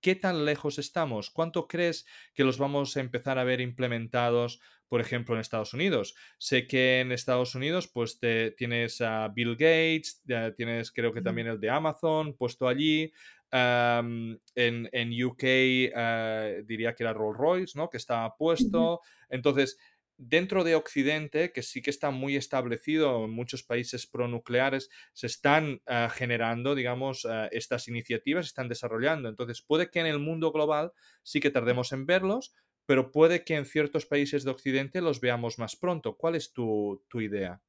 [0.00, 1.28] ¿qué tan lejos estamos?
[1.28, 6.14] ¿Cuánto crees que los vamos a empezar a ver implementados, por ejemplo, en Estados Unidos?
[6.38, 10.22] Sé que en Estados Unidos pues te, tienes a Bill Gates,
[10.56, 13.12] tienes creo que también el de Amazon puesto allí.
[13.52, 17.90] en, en UK eh, diría que era Rolls Royce, ¿no?
[17.90, 19.02] Que estaba puesto.
[19.28, 19.78] Entonces,
[20.18, 25.82] dentro de Occidente, que sí que está muy establecido en muchos países pronucleares, se están
[25.86, 29.28] ah, generando, digamos, ah, estas iniciativas, se están desarrollando.
[29.28, 32.54] Entonces, puede que en el mundo global sí que tardemos en verlos,
[32.86, 36.16] pero puede que en ciertos países de Occidente los veamos más pronto.
[36.16, 37.60] ¿Cuál es tu, tu idea?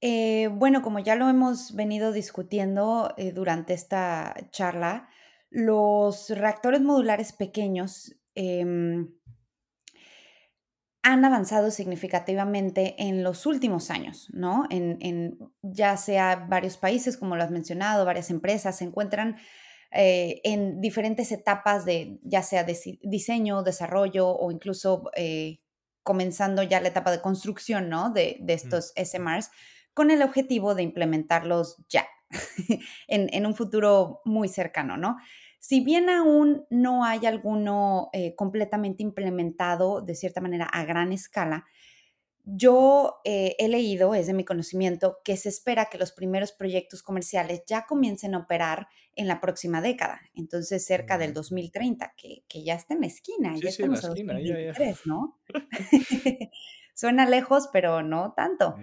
[0.00, 5.10] Eh, bueno, como ya lo hemos venido discutiendo eh, durante esta charla,
[5.50, 9.12] los reactores modulares pequeños em,
[11.02, 14.64] han avanzado significativamente en los últimos años, ¿no?
[14.70, 19.36] En, en ya sea varios países, como lo has mencionado, varias empresas se encuentran
[19.92, 25.60] eh, en diferentes etapas de, ya sea de diseño, desarrollo o incluso eh,
[26.02, 28.10] comenzando ya la etapa de construcción, ¿no?
[28.10, 29.50] De, de Mm, estos SMRs,
[29.94, 32.06] con el objetivo de implementarlos ya,
[33.08, 35.16] en, en un futuro muy cercano, ¿no?
[35.60, 41.66] Si bien aún no hay alguno eh, completamente implementado de cierta manera a gran escala,
[42.44, 47.02] yo eh, he leído, es de mi conocimiento, que se espera que los primeros proyectos
[47.02, 51.34] comerciales ya comiencen a operar en la próxima década, entonces cerca del mm.
[51.34, 54.72] 2030, que, que ya está en la esquina, Sí, ya sí, la esquina, ya, ya.
[54.72, 55.38] 2023, ¿no?
[56.94, 58.76] Suena lejos, pero no tanto.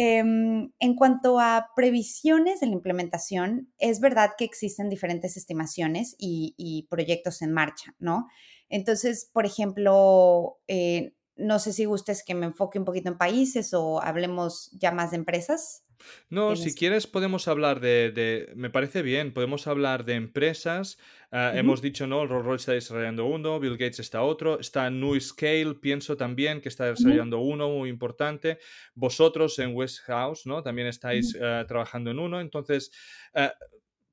[0.00, 6.86] Em, en cuanto a previsiones de la implementación, es verdad que existen diferentes estimaciones y,
[6.88, 8.28] proyectos en marcha, ¿no?
[8.68, 13.72] Entonces, por ejemplo, eh, no sé si gustes que me enfoque un poquito en países
[13.74, 15.84] o hablemos ya más de empresas.
[16.30, 20.96] No, si es- quieres podemos hablar de, de- me parece bien, podemos hablar de empresas.
[21.32, 22.24] ah, hemos dicho, ¿no?
[22.26, 26.68] Rolls Royce está desarrollando uno, Bill Gates está otro, está New Scale, pienso también que
[26.70, 28.58] está desarrollando uno muy importante.
[28.94, 30.62] Vosotros en Westhouse, ¿no?
[30.62, 32.40] También estáis ah, trabajando en uno.
[32.40, 32.90] Entonces,
[33.34, 33.52] ah,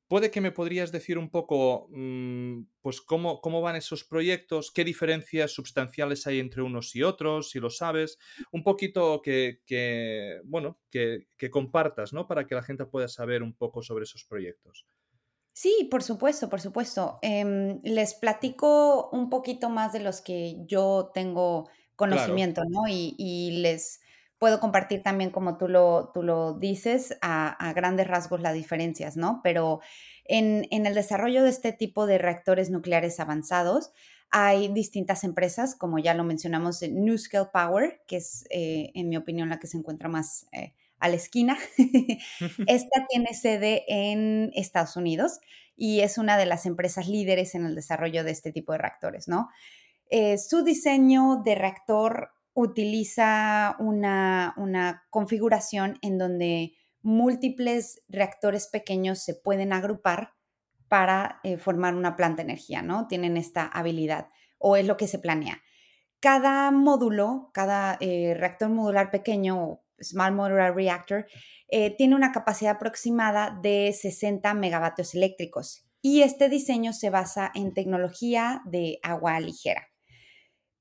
[0.08, 4.72] ¿Puede que me podrías decir un poco, mm, pues, cómo, cómo van esos proyectos?
[4.72, 8.20] ¿Qué diferencias sustanciales hay entre unos y otros, si lo sabes?
[8.52, 12.28] Un poquito que, que, bueno, que, que compartas, ¿no?
[12.28, 14.86] Para que la gente pueda saber un poco sobre esos proyectos.
[15.54, 17.18] Sí, por supuesto, por supuesto.
[17.22, 21.70] Em, les platico un poquito más de los que yo tengo
[22.08, 22.42] Claro.
[22.42, 22.88] conocimiento, ¿no?
[22.90, 24.02] Y, y les
[24.40, 29.18] puedo compartir también, como tú lo, tú lo dices, a, a grandes rasgos las diferencias,
[29.18, 29.42] ¿no?
[29.44, 29.80] Pero
[30.26, 33.92] en, en el desarrollo de este tipo de reactores nucleares avanzados,
[34.32, 39.50] hay distintas empresas, como ya lo mencionamos, NuScale Power, que es, eh, en mi opinión,
[39.50, 41.58] la que se encuentra más eh, a la esquina.
[42.68, 45.40] Esta tiene sede en Estados Unidos
[45.78, 49.28] y es una de las empresas líderes en el desarrollo de este tipo de reactores,
[49.28, 49.50] ¿no?
[50.10, 59.36] Eh, su diseño de reactor utiliza una, una configuración en donde múltiples reactores pequeños se
[59.36, 60.32] pueden agrupar
[60.88, 63.08] para eh, formar una planta de energía, ¿no?
[63.08, 65.62] Tienen esta habilidad o es lo que se planea.
[66.22, 71.28] Cada módulo, cada eh, reactor modular pequeño, Small Modular Reactor,
[71.68, 77.74] eh, tiene una capacidad aproximada de 60 megavatios eléctricos y este diseño se basa en
[77.74, 79.90] tecnología de agua ligera.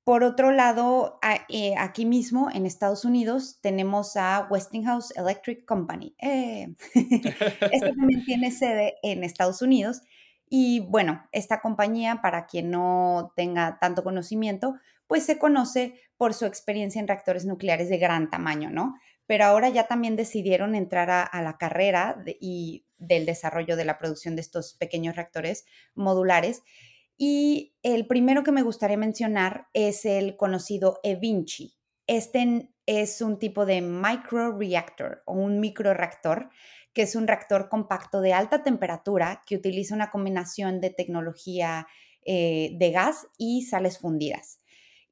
[0.05, 6.15] Por otro lado, eh, aquí mismo en Estados Unidos tenemos a Westinghouse Electric Company.
[6.21, 10.03] Eh, este también tiene sede en Estados Unidos.
[10.51, 14.75] Y bueno, esta compañía, para quien no tenga tanto conocimiento,
[15.07, 18.95] pues se conoce por su experiencia en reactores nucleares de gran tamaño, ¿no?
[19.27, 24.37] Pero ahora ya también decidieron entrar a, la carrera y del desarrollo de la producción
[24.37, 26.63] de estos pequeños reactores modulares.
[27.17, 31.77] Y el primero que me gustaría mencionar es el conocido eVinci.
[32.07, 36.51] Este es un tipo de microreactor o un microreactor,
[36.93, 41.87] que es un reactor compacto de alta temperatura que utiliza una combinación de tecnología
[42.25, 44.61] eh, de gas y sales fundidas.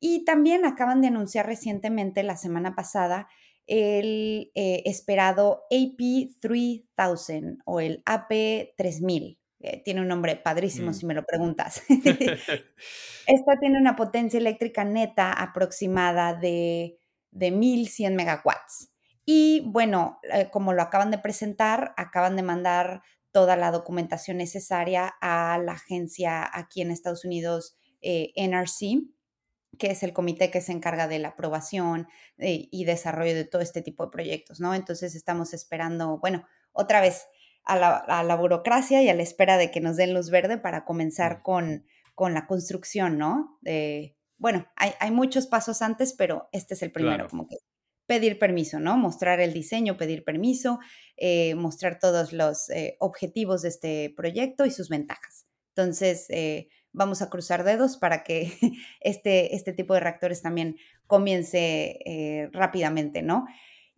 [0.00, 3.28] Y también acaban de anunciar recientemente, la semana pasada,
[3.66, 9.38] el eh, esperado AP3000 o el AP3000.
[9.64, 10.94] Eh, tiene un nombre padrísimo mm.
[10.94, 11.82] si me lo preguntas.
[13.26, 16.98] Esta tiene una potencia eléctrica neta aproximada de,
[17.30, 18.90] de 1100 megawatts.
[19.24, 25.14] Y bueno, eh, como lo acaban de presentar, acaban de mandar toda la documentación necesaria
[25.20, 29.04] a la agencia aquí en Estados Unidos, eh, NRC,
[29.78, 33.80] que es el comité que se encarga de la aprobación y desarrollo de todo este
[33.80, 34.74] tipo de proyectos, ¿no?
[34.74, 37.26] Entonces estamos esperando, bueno, otra vez,
[37.64, 41.42] a la, burocracia y a la espera de que nos den luz verde para comenzar
[41.42, 41.84] con,
[42.14, 43.58] con la construcción, ¿no?
[44.42, 47.58] bueno, hay, muchos pasos antes, pero este es el primero, como que
[48.06, 48.96] pedir permiso, ¿no?
[48.96, 50.80] Mostrar el diseño, pedir permiso,
[51.16, 55.46] eh, mostrar todos los eh, objetivos de este proyecto y sus ventajas.
[55.76, 58.52] Entonces, eh, vamos a cruzar dedos para que
[59.00, 63.46] este, este tipo de reactores también comience rápidamente, ¿no?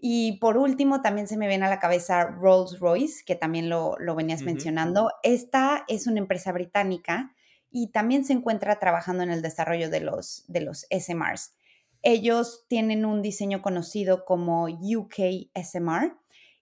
[0.06, 3.96] Y por último, también se me viene a la cabeza Rolls Royce, que también lo,
[4.14, 5.10] venías mencionando.
[5.22, 7.34] Esta es una empresa británica
[7.70, 11.54] y también se encuentra trabajando en el desarrollo de los, de los SMRs.
[12.02, 16.14] Ellos tienen un diseño conocido como UK SMR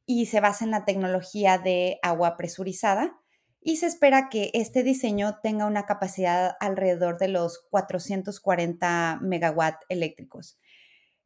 [0.06, 3.18] y se basa en la tecnología de agua presurizada
[3.60, 10.60] y se espera que este diseño tenga una capacidad alrededor de los 440 megawatt eléctricos.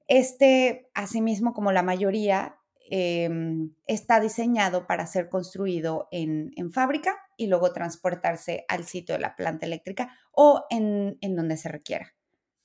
[0.08, 2.56] Este, asimismo, como la mayoría,
[2.90, 9.36] em, está diseñado para ser construido en, fábrica y luego transportarse al sitio de la
[9.36, 12.14] planta eléctrica o en, donde se requiera.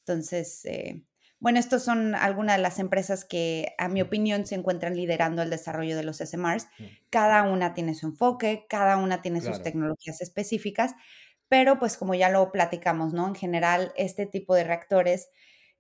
[0.05, 1.03] Entonces, eh,
[1.39, 5.49] bueno, estas son algunas de las empresas que, a mi opinión, se encuentran liderando el
[5.49, 6.67] desarrollo de los SMRs.
[6.77, 6.83] Mm.
[7.09, 10.93] Cada una tiene su enfoque, cada una tiene sus tecnologías específicas,
[11.47, 13.27] pero pues como ya lo platicamos, ¿no?
[13.27, 15.29] En general, este tipo de reactores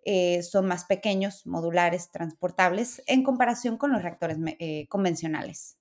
[0.03, 5.77] eh, son más pequeños, modulares, transportables, en comparación con los reactores eh, convencionales.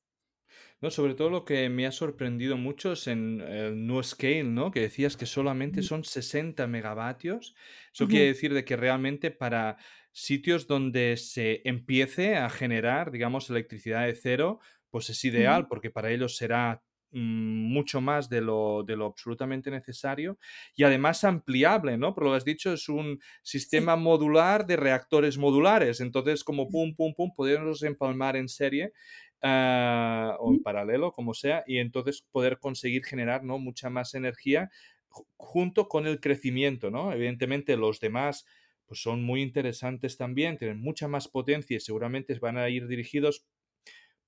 [0.81, 4.71] No, sobre todo lo que me ha sorprendido mucho es en el New Scale, ¿no?
[4.71, 7.55] Que decías que solamente son 60 megavatios.
[7.93, 9.77] Eso quiere decir de que realmente para
[10.13, 16.11] sitios donde se empiece a generar, digamos, electricidad de cero, pues es ideal, porque para
[16.11, 16.83] ellos será
[17.13, 20.39] mucho más de lo, de lo absolutamente necesario
[20.75, 22.15] y además ampliable, ¿no?
[22.15, 27.15] Pero lo has dicho, es un sistema modular de reactores modulares, entonces como pum, pum,
[27.15, 28.93] pum, podemos empalmar en serie
[29.43, 33.59] ah, o en paralelo, como sea, y entonces poder conseguir generar ¿no?
[33.59, 34.71] mucha más energía
[35.37, 37.13] junto con el crecimiento, ¿no?
[37.13, 38.47] Evidentemente los demás
[38.87, 43.47] pues son muy interesantes también, tienen mucha más potencia y seguramente van a ir dirigidos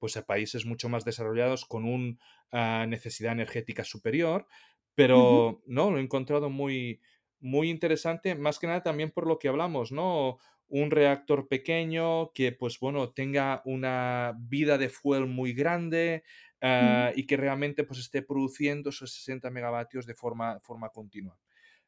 [0.02, 2.16] pues a países mucho más desarrollados con una
[2.50, 4.48] ah, necesidad energética superior,
[4.96, 7.00] pero no, lo he encontrado muy,
[7.38, 10.38] muy interesante, más que nada también por lo que hablamos, ¿no?
[10.66, 16.24] Un reactor pequeño que, pues bueno, tenga una vida de fuel muy grande
[16.60, 21.38] ah, y que realmente pues esté produciendo esos 60 megavatios de forma, forma continua.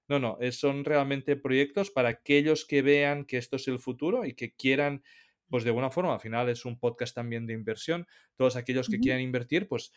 [0.07, 4.35] No, no, son realmente proyectos para aquellos que vean que esto es el futuro y
[4.35, 5.03] que quieran
[5.49, 8.07] pues de alguna forma, al final es un podcast también de inversión.
[8.37, 9.93] Todos aquellos que quieran invertir, pues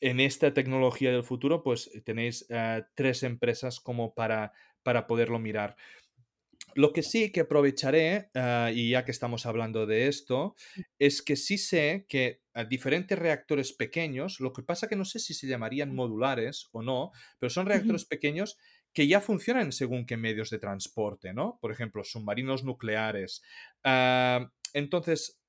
[0.00, 5.76] en esta tecnología del futuro, pues tenéis eh, tres empresas como para, para poderlo mirar.
[6.74, 10.54] Lo que sí que aprovecharé, eh, y ya que estamos hablando de esto,
[10.98, 15.18] es que sí sé que a diferentes reactores pequeños, lo que pasa que no sé
[15.18, 18.58] si se llamarían modulares o no, pero son reactores pequeños
[18.92, 21.58] que ya funcionan según qué medios de transporte, ¿no?
[21.60, 23.42] Por ejemplo, submarinos nucleares.
[23.84, 25.40] Ah, entonces,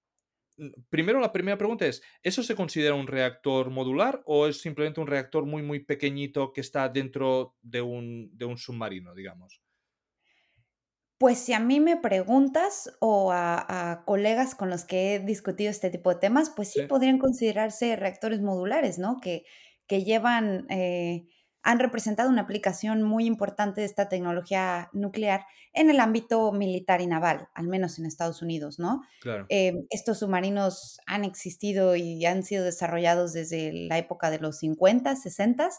[0.90, 5.08] primero la primera pregunta es, ¿eso se considera un reactor modular o es simplemente un
[5.08, 9.62] reactor muy, muy pequeñito que está dentro de un, submarino, digamos?
[11.18, 15.70] Pues si a mí me preguntas o a, a colegas con los que he discutido
[15.70, 19.18] este tipo de temas, pues sí Sí, podrían considerarse reactores modulares, ¿no?
[19.22, 19.44] Que,
[19.86, 21.28] que llevan, eh,
[21.64, 27.08] han representado una aplicación muy importante de esta tecnología nuclear en el ámbito militar y
[27.08, 29.02] naval, al menos en Estados Unidos, ¿no?
[29.20, 29.50] claro.
[29.50, 35.16] Eh, estos submarinos han existido y han sido desarrollados desde la época de los 50,
[35.16, 35.70] 60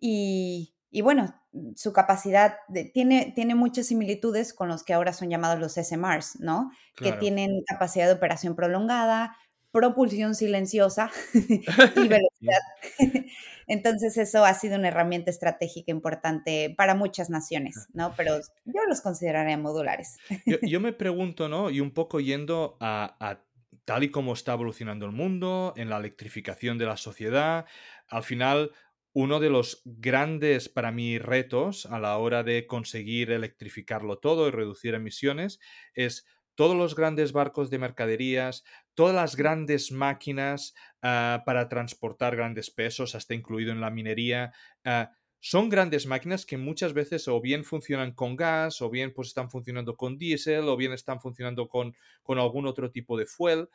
[0.00, 1.34] y, y bueno,
[1.76, 6.40] su capacidad de- tiene, tiene muchas similitudes con los que ahora son llamados los SMRs,
[6.40, 6.70] ¿no?
[7.00, 7.18] Que Claro.
[7.18, 9.36] tienen capacidad de operación prolongada,
[9.74, 12.60] propulsión silenciosa y velocidad.
[13.66, 18.14] Entonces eso ha sido una herramienta estratégica importante para muchas naciones, ¿no?
[18.16, 20.18] Pero yo los consideraría modulares.
[20.46, 21.70] Yo, yo me pregunto, ¿no?
[21.70, 23.42] Y un poco yendo a, a
[23.84, 27.66] tal y como está evolucionando el mundo, en la electrificación de la sociedad,
[28.06, 28.70] al final,
[29.12, 34.52] uno de los grandes, para mí, retos a la hora de conseguir electrificarlo todo y
[34.52, 35.58] reducir emisiones
[35.94, 42.70] es todos los grandes barcos de mercaderías, todas las grandes máquinas ah, para transportar grandes
[42.70, 44.52] pesos, hasta incluido en la minería.
[44.84, 49.28] ah, son grandes máquinas que muchas veces o bien funcionan con gas, o bien pues
[49.28, 53.68] están funcionando con diésel, o bien están funcionando con, con algún otro tipo de fuel.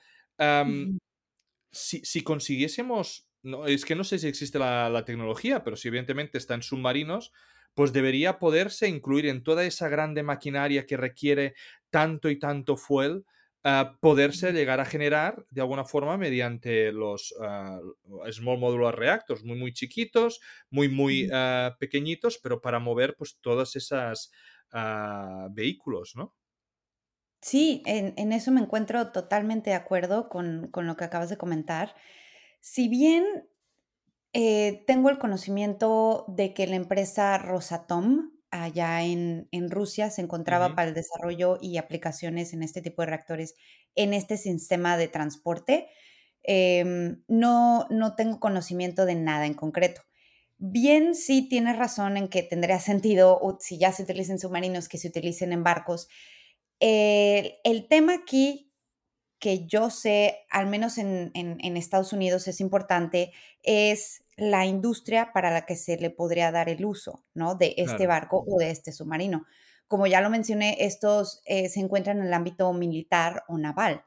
[1.71, 5.87] Si, si consiguiésemos, no, es que no sé si existe la, la tecnología, pero si
[5.87, 7.31] evidentemente está en submarinos,
[7.75, 11.53] pues debería poderse incluir en toda esa grande maquinaria que requiere
[11.89, 13.25] tanto y tanto fuel,
[13.63, 17.79] ah, poderse llegar a generar de alguna forma mediante los ah,
[18.31, 23.75] Small Modular Reactors, muy, muy chiquitos, muy, muy ah, pequeñitos, pero para mover pues todas
[23.75, 24.31] esas
[25.51, 26.35] vehículos, ¿no?
[27.41, 31.37] Sí, en, en eso me encuentro totalmente de acuerdo con, con lo que acabas de
[31.37, 31.95] comentar.
[32.61, 33.25] Si bien
[34.33, 40.75] Eh, tengo el conocimiento de que la empresa Rosatom, allá en en Rusia, se encontraba
[40.75, 43.55] para el desarrollo y aplicaciones en este tipo de reactores,
[43.95, 45.87] en este sistema de transporte.
[46.43, 50.01] Em, no no tengo conocimiento de nada en concreto.
[50.57, 54.97] Bien, sí tienes razón en que tendría sentido, o si ya se utilizan submarinos, que
[54.97, 56.07] se utilicen en barcos.
[56.79, 58.73] El el tema aquí
[59.39, 63.31] que yo sé, al menos en en en Estados Unidos es importante,
[63.63, 67.55] es la industria para la que se le podría dar el uso, ¿no?
[67.55, 69.45] De este claro, barco o de este submarino.
[69.87, 74.05] Como ya lo mencioné, estos, eh, se encuentran en el ámbito militar o naval.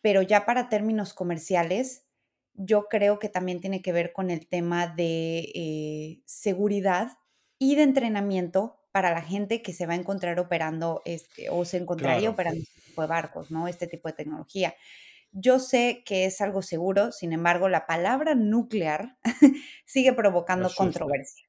[0.00, 2.06] Pero ya para términos comerciales,
[2.54, 7.18] yo creo que también tiene que ver con el tema de, eh, seguridad
[7.58, 11.78] y de entrenamiento para la gente que se va a encontrar operando, este, o se
[11.78, 13.68] encontraría claro, operando este tipo de barcos, ¿no?
[13.68, 14.74] Este tipo de tecnología.
[15.32, 19.16] Yo sé que es algo seguro, sin embargo, la palabra nuclear
[19.86, 20.84] sigue provocando asusta.
[20.84, 21.46] controversia.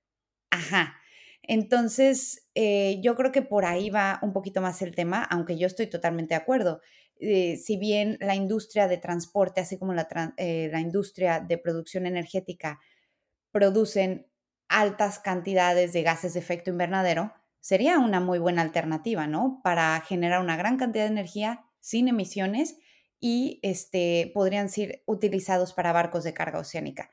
[0.50, 0.96] Ajá.
[1.42, 5.68] Entonces, eh, yo creo que por ahí va un poquito más el tema, aunque yo
[5.68, 6.80] estoy totalmente de acuerdo.
[7.20, 10.08] Eh, si bien la industria de transporte, así como la,
[10.38, 12.80] eh, la industria de producción energética
[13.52, 14.28] producen
[14.70, 19.60] altas cantidades de gases de efecto invernadero, sería una muy buena alternativa, ¿no?
[19.64, 22.78] Para generar una gran cantidad de energía sin emisiones
[23.26, 27.10] y este, podrían ser utilizados para barcos de carga oceánica.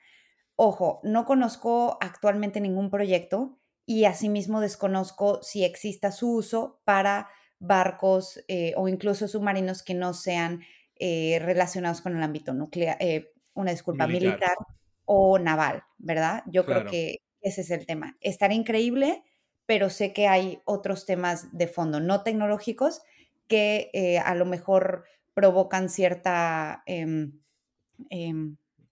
[0.57, 7.29] Ojo, no conozco actualmente ningún proyecto y asimismo desconozco si exista su uso para
[7.61, 10.63] barcos eh, o incluso submarinos que no sean
[10.97, 14.57] eh, relacionados con el ámbito nuclear, eh, una disculpa, Militar, militar
[15.05, 16.43] o naval, ¿verdad?
[16.47, 18.17] Yo creo que ese es el tema.
[18.21, 19.23] Estaría increíble,
[19.65, 23.03] pero sé que hay otros temas de fondo, no tecnológicos,
[23.47, 25.05] que a lo mejor
[25.41, 26.83] provocan cierta...
[26.87, 27.41] em,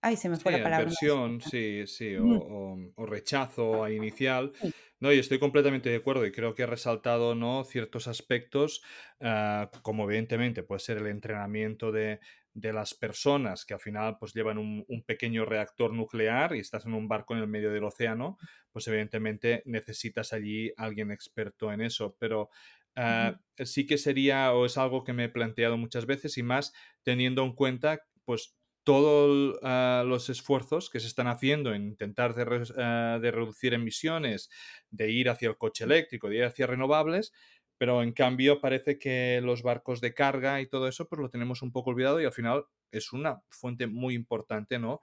[0.01, 0.91] ay, se me fue Sí, la palabra.
[0.93, 4.53] aversión, sí, sí, o, Ujú, o- o rechazo a inicial.
[4.61, 7.63] sí, No, y estoy completamente de acuerdo y creo que he resaltado, ¿no?
[7.65, 8.81] ciertos aspectos,
[9.21, 12.19] ah, como evidentemente puede ser el entrenamiento de,
[12.53, 16.85] de las personas que al final pues llevan un, un pequeño reactor nuclear y estás
[16.85, 18.37] en un barco en el medio del océano,
[18.71, 22.49] pues evidentemente necesitas allí alguien experto en eso, pero
[22.95, 26.73] ah, sí que sería o es algo que me he planteado muchas veces y más
[27.03, 29.59] teniendo en cuenta pues todos
[30.07, 34.49] los esfuerzos que se están haciendo en intentar de, ah, de reducir emisiones,
[34.89, 37.31] de ir hacia el coche eléctrico, de ir hacia renovables,
[37.77, 41.61] pero en cambio parece que los barcos de carga y todo eso pues lo tenemos
[41.61, 45.01] un poco olvidado y al final es una fuente muy importante ¿no?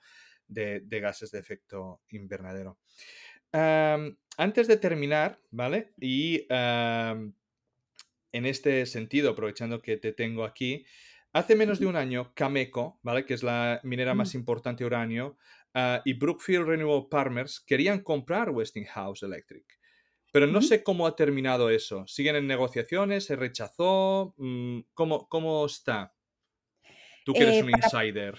[0.49, 2.79] de, gases de efecto invernadero.
[3.53, 5.95] Antes de terminar, ¿vale?
[5.99, 6.47] Y
[8.33, 10.85] en este sentido, aprovechando que te tengo aquí,
[11.33, 13.25] hace menos de un año, Cameco, ¿vale?
[13.27, 14.19] que es la minera ujú.
[14.19, 15.37] más importante de uranio,
[15.75, 19.67] ah, y Brookfield Renewable Partners querían comprar Westinghouse Electric.
[20.33, 22.07] pero no sé cómo ha terminado eso.
[22.07, 23.25] ¿Siguen en negociaciones?
[23.27, 24.35] ¿Se rechazó?
[24.39, 26.15] Mm, ¿Cómo, cómo está?
[27.25, 28.35] Tú que eres Eh, un para insider.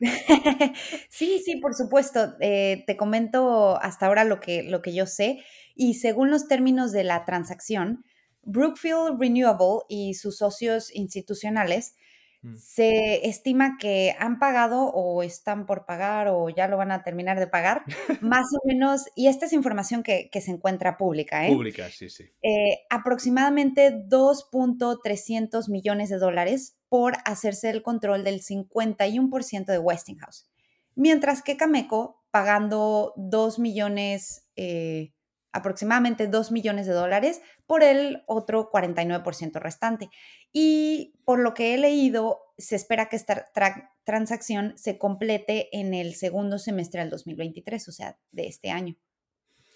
[1.10, 2.34] Sí, sí, por supuesto.
[2.40, 5.44] Eh, te comento hasta ahora lo que, lo que yo sé.
[5.74, 8.04] Y según los términos de la transacción,
[8.42, 11.94] Brookfield Renewable y sus socios institucionales
[12.42, 12.56] Mm.
[12.56, 17.38] se estima que han pagado o están por pagar o ya lo van a terminar
[17.38, 17.84] de pagar,
[18.20, 21.52] más o menos, y esta es información que, que se encuentra pública, ¿eh?
[21.52, 22.24] Pública, sí, sí.
[22.42, 30.48] Eh, aproximadamente 2.300 millones de dólares por hacerse el control del 51% de Westinghouse.
[30.96, 35.12] Mientras que Cameco pagando 2 millones, eh,
[35.52, 40.10] aproximadamente 2 millones de dólares por el otro 49% restante.
[40.52, 45.94] Y por lo que he leído, se espera que esta tra transacción se complete en
[45.94, 48.96] el segundo semestre del 2023, o sea, de este año.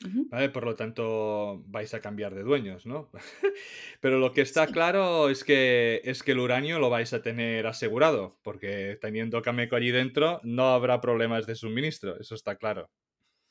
[0.01, 3.11] Vale, por lo tanto, vais a cambiar de dueños, ¿no?
[4.01, 4.73] Pero lo que está Sí.
[4.73, 9.77] claro es que, es que el uranio lo vais a tener asegurado, porque teniendo Cameco
[9.77, 12.91] allí dentro no habrá problemas de suministro, eso está claro.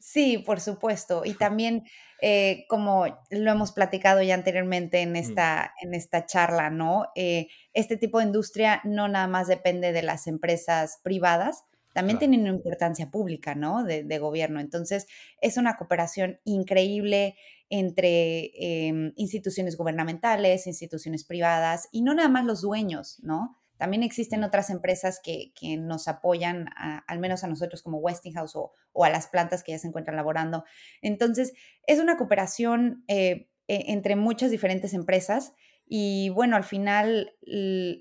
[0.07, 1.23] Sí, por supuesto.
[1.25, 1.83] Y también,
[2.21, 7.07] eh, como lo hemos platicado ya anteriormente en Mm, esta, en esta charla, ¿no?
[7.15, 12.31] Eh, este tipo de industria no nada más depende de las empresas privadas, también claro.
[12.31, 13.83] tiene una importancia pública, ¿no?
[13.83, 14.59] De, de gobierno.
[14.59, 15.07] Entonces,
[15.41, 17.35] es una cooperación increíble
[17.69, 18.51] entre
[18.87, 23.57] em, instituciones gubernamentales, instituciones privadas y no nada más los dueños, ¿no?
[23.77, 28.55] También existen otras empresas que, que nos apoyan, a- al menos a nosotros como Westinghouse
[28.55, 30.63] o, o a las plantas que ya se encuentran laborando.
[31.01, 31.53] Entonces,
[31.87, 35.53] es una cooperación eh, e- entre muchas diferentes empresas
[35.87, 37.35] y bueno, al final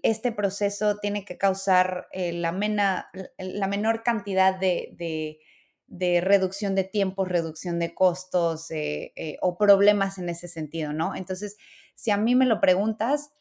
[0.03, 5.39] este proceso tiene que causar eh, la, mena- la menor cantidad de, de-
[5.87, 9.12] de reducción de tiempos, reducción de costos eh,
[9.43, 11.14] o problemas en ese sentido, ¿no?
[11.14, 11.57] Entonces,
[11.95, 13.33] si a mí me lo preguntas,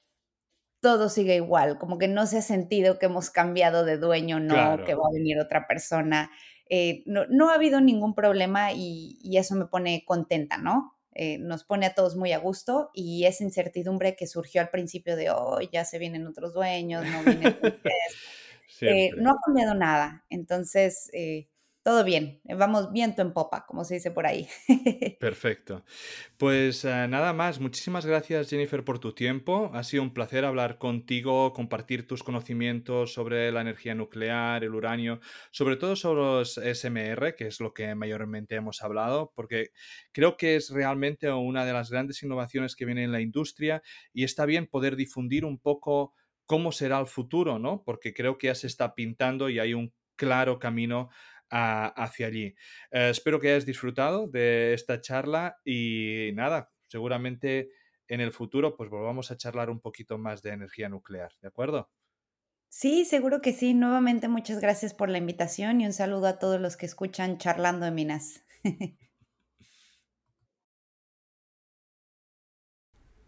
[0.83, 4.83] todo sigue igual, como que no se ha sentido que hemos cambiado de dueño, no,
[4.83, 6.29] que va a venir otra persona.
[6.69, 10.97] Eh, no, no ha habido ningún problema y, y eso me pone contenta, ¿no?
[11.15, 15.15] Eh, nos pone a todos muy a gusto y esa incertidumbre que surgió al principio
[15.15, 17.55] de, oh, ya se vienen otros dueños, no viene
[18.81, 20.25] eh, no ha cambiado nada.
[20.29, 21.47] Entonces, eh,
[21.83, 24.47] todo bien, eh, vamos viento en popa, como se dice por ahí.
[25.19, 25.83] Perfecto.
[26.37, 29.69] Pues eh, nada más, muchísimas gracias Jennifer por tu tiempo.
[29.73, 35.19] Ha sido un placer hablar contigo, compartir tus conocimientos sobre la energía nuclear, el uranio,
[35.51, 39.71] sobre todo sobre los SMR, que es lo que mayormente hemos hablado, porque
[40.13, 43.81] creo que es realmente una de las grandes innovaciones que viene en la industria
[44.13, 46.13] y está bien poder difundir un poco
[46.45, 47.83] cómo será el futuro, ¿no?
[47.83, 51.09] Porque creo que ya se está pintando y hay un claro camino
[51.55, 52.55] a- hacia allí.
[52.91, 57.69] Eh, espero que hayas disfrutado de esta charla y nada, seguramente
[58.07, 61.89] en el futuro pues volvamos a charlar un poquito más de energía nuclear, ¿de acuerdo?
[62.69, 63.75] Sí, seguro que sí.
[63.75, 67.85] Nuevamente, muchas gracias por la invitación y un saludo a todos los que escuchan Charlando
[67.85, 68.43] de Minas.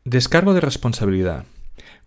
[0.03, 1.45] Descargo de responsabilidad.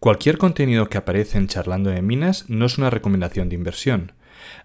[0.01, 4.13] Cualquier contenido que aparece en Charlando de Minas no es una recomendación de inversión.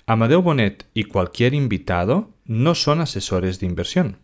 [0.06, 4.18] Amadeo Bonet y cualquier invitado no son asesores de inversión.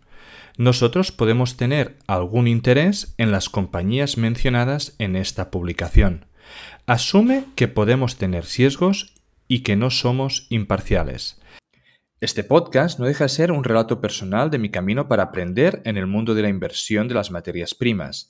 [0.57, 6.26] Nosotros podemos tener algún interés en las compañías mencionadas en esta publicación.
[6.86, 9.14] Asume que podemos tener sesgos
[9.47, 11.39] y que no somos imparciales.
[12.22, 15.95] Este podcast no deja de ser un relato personal de mi camino para aprender en
[15.95, 18.30] el mundo de la inversión de las materias primas.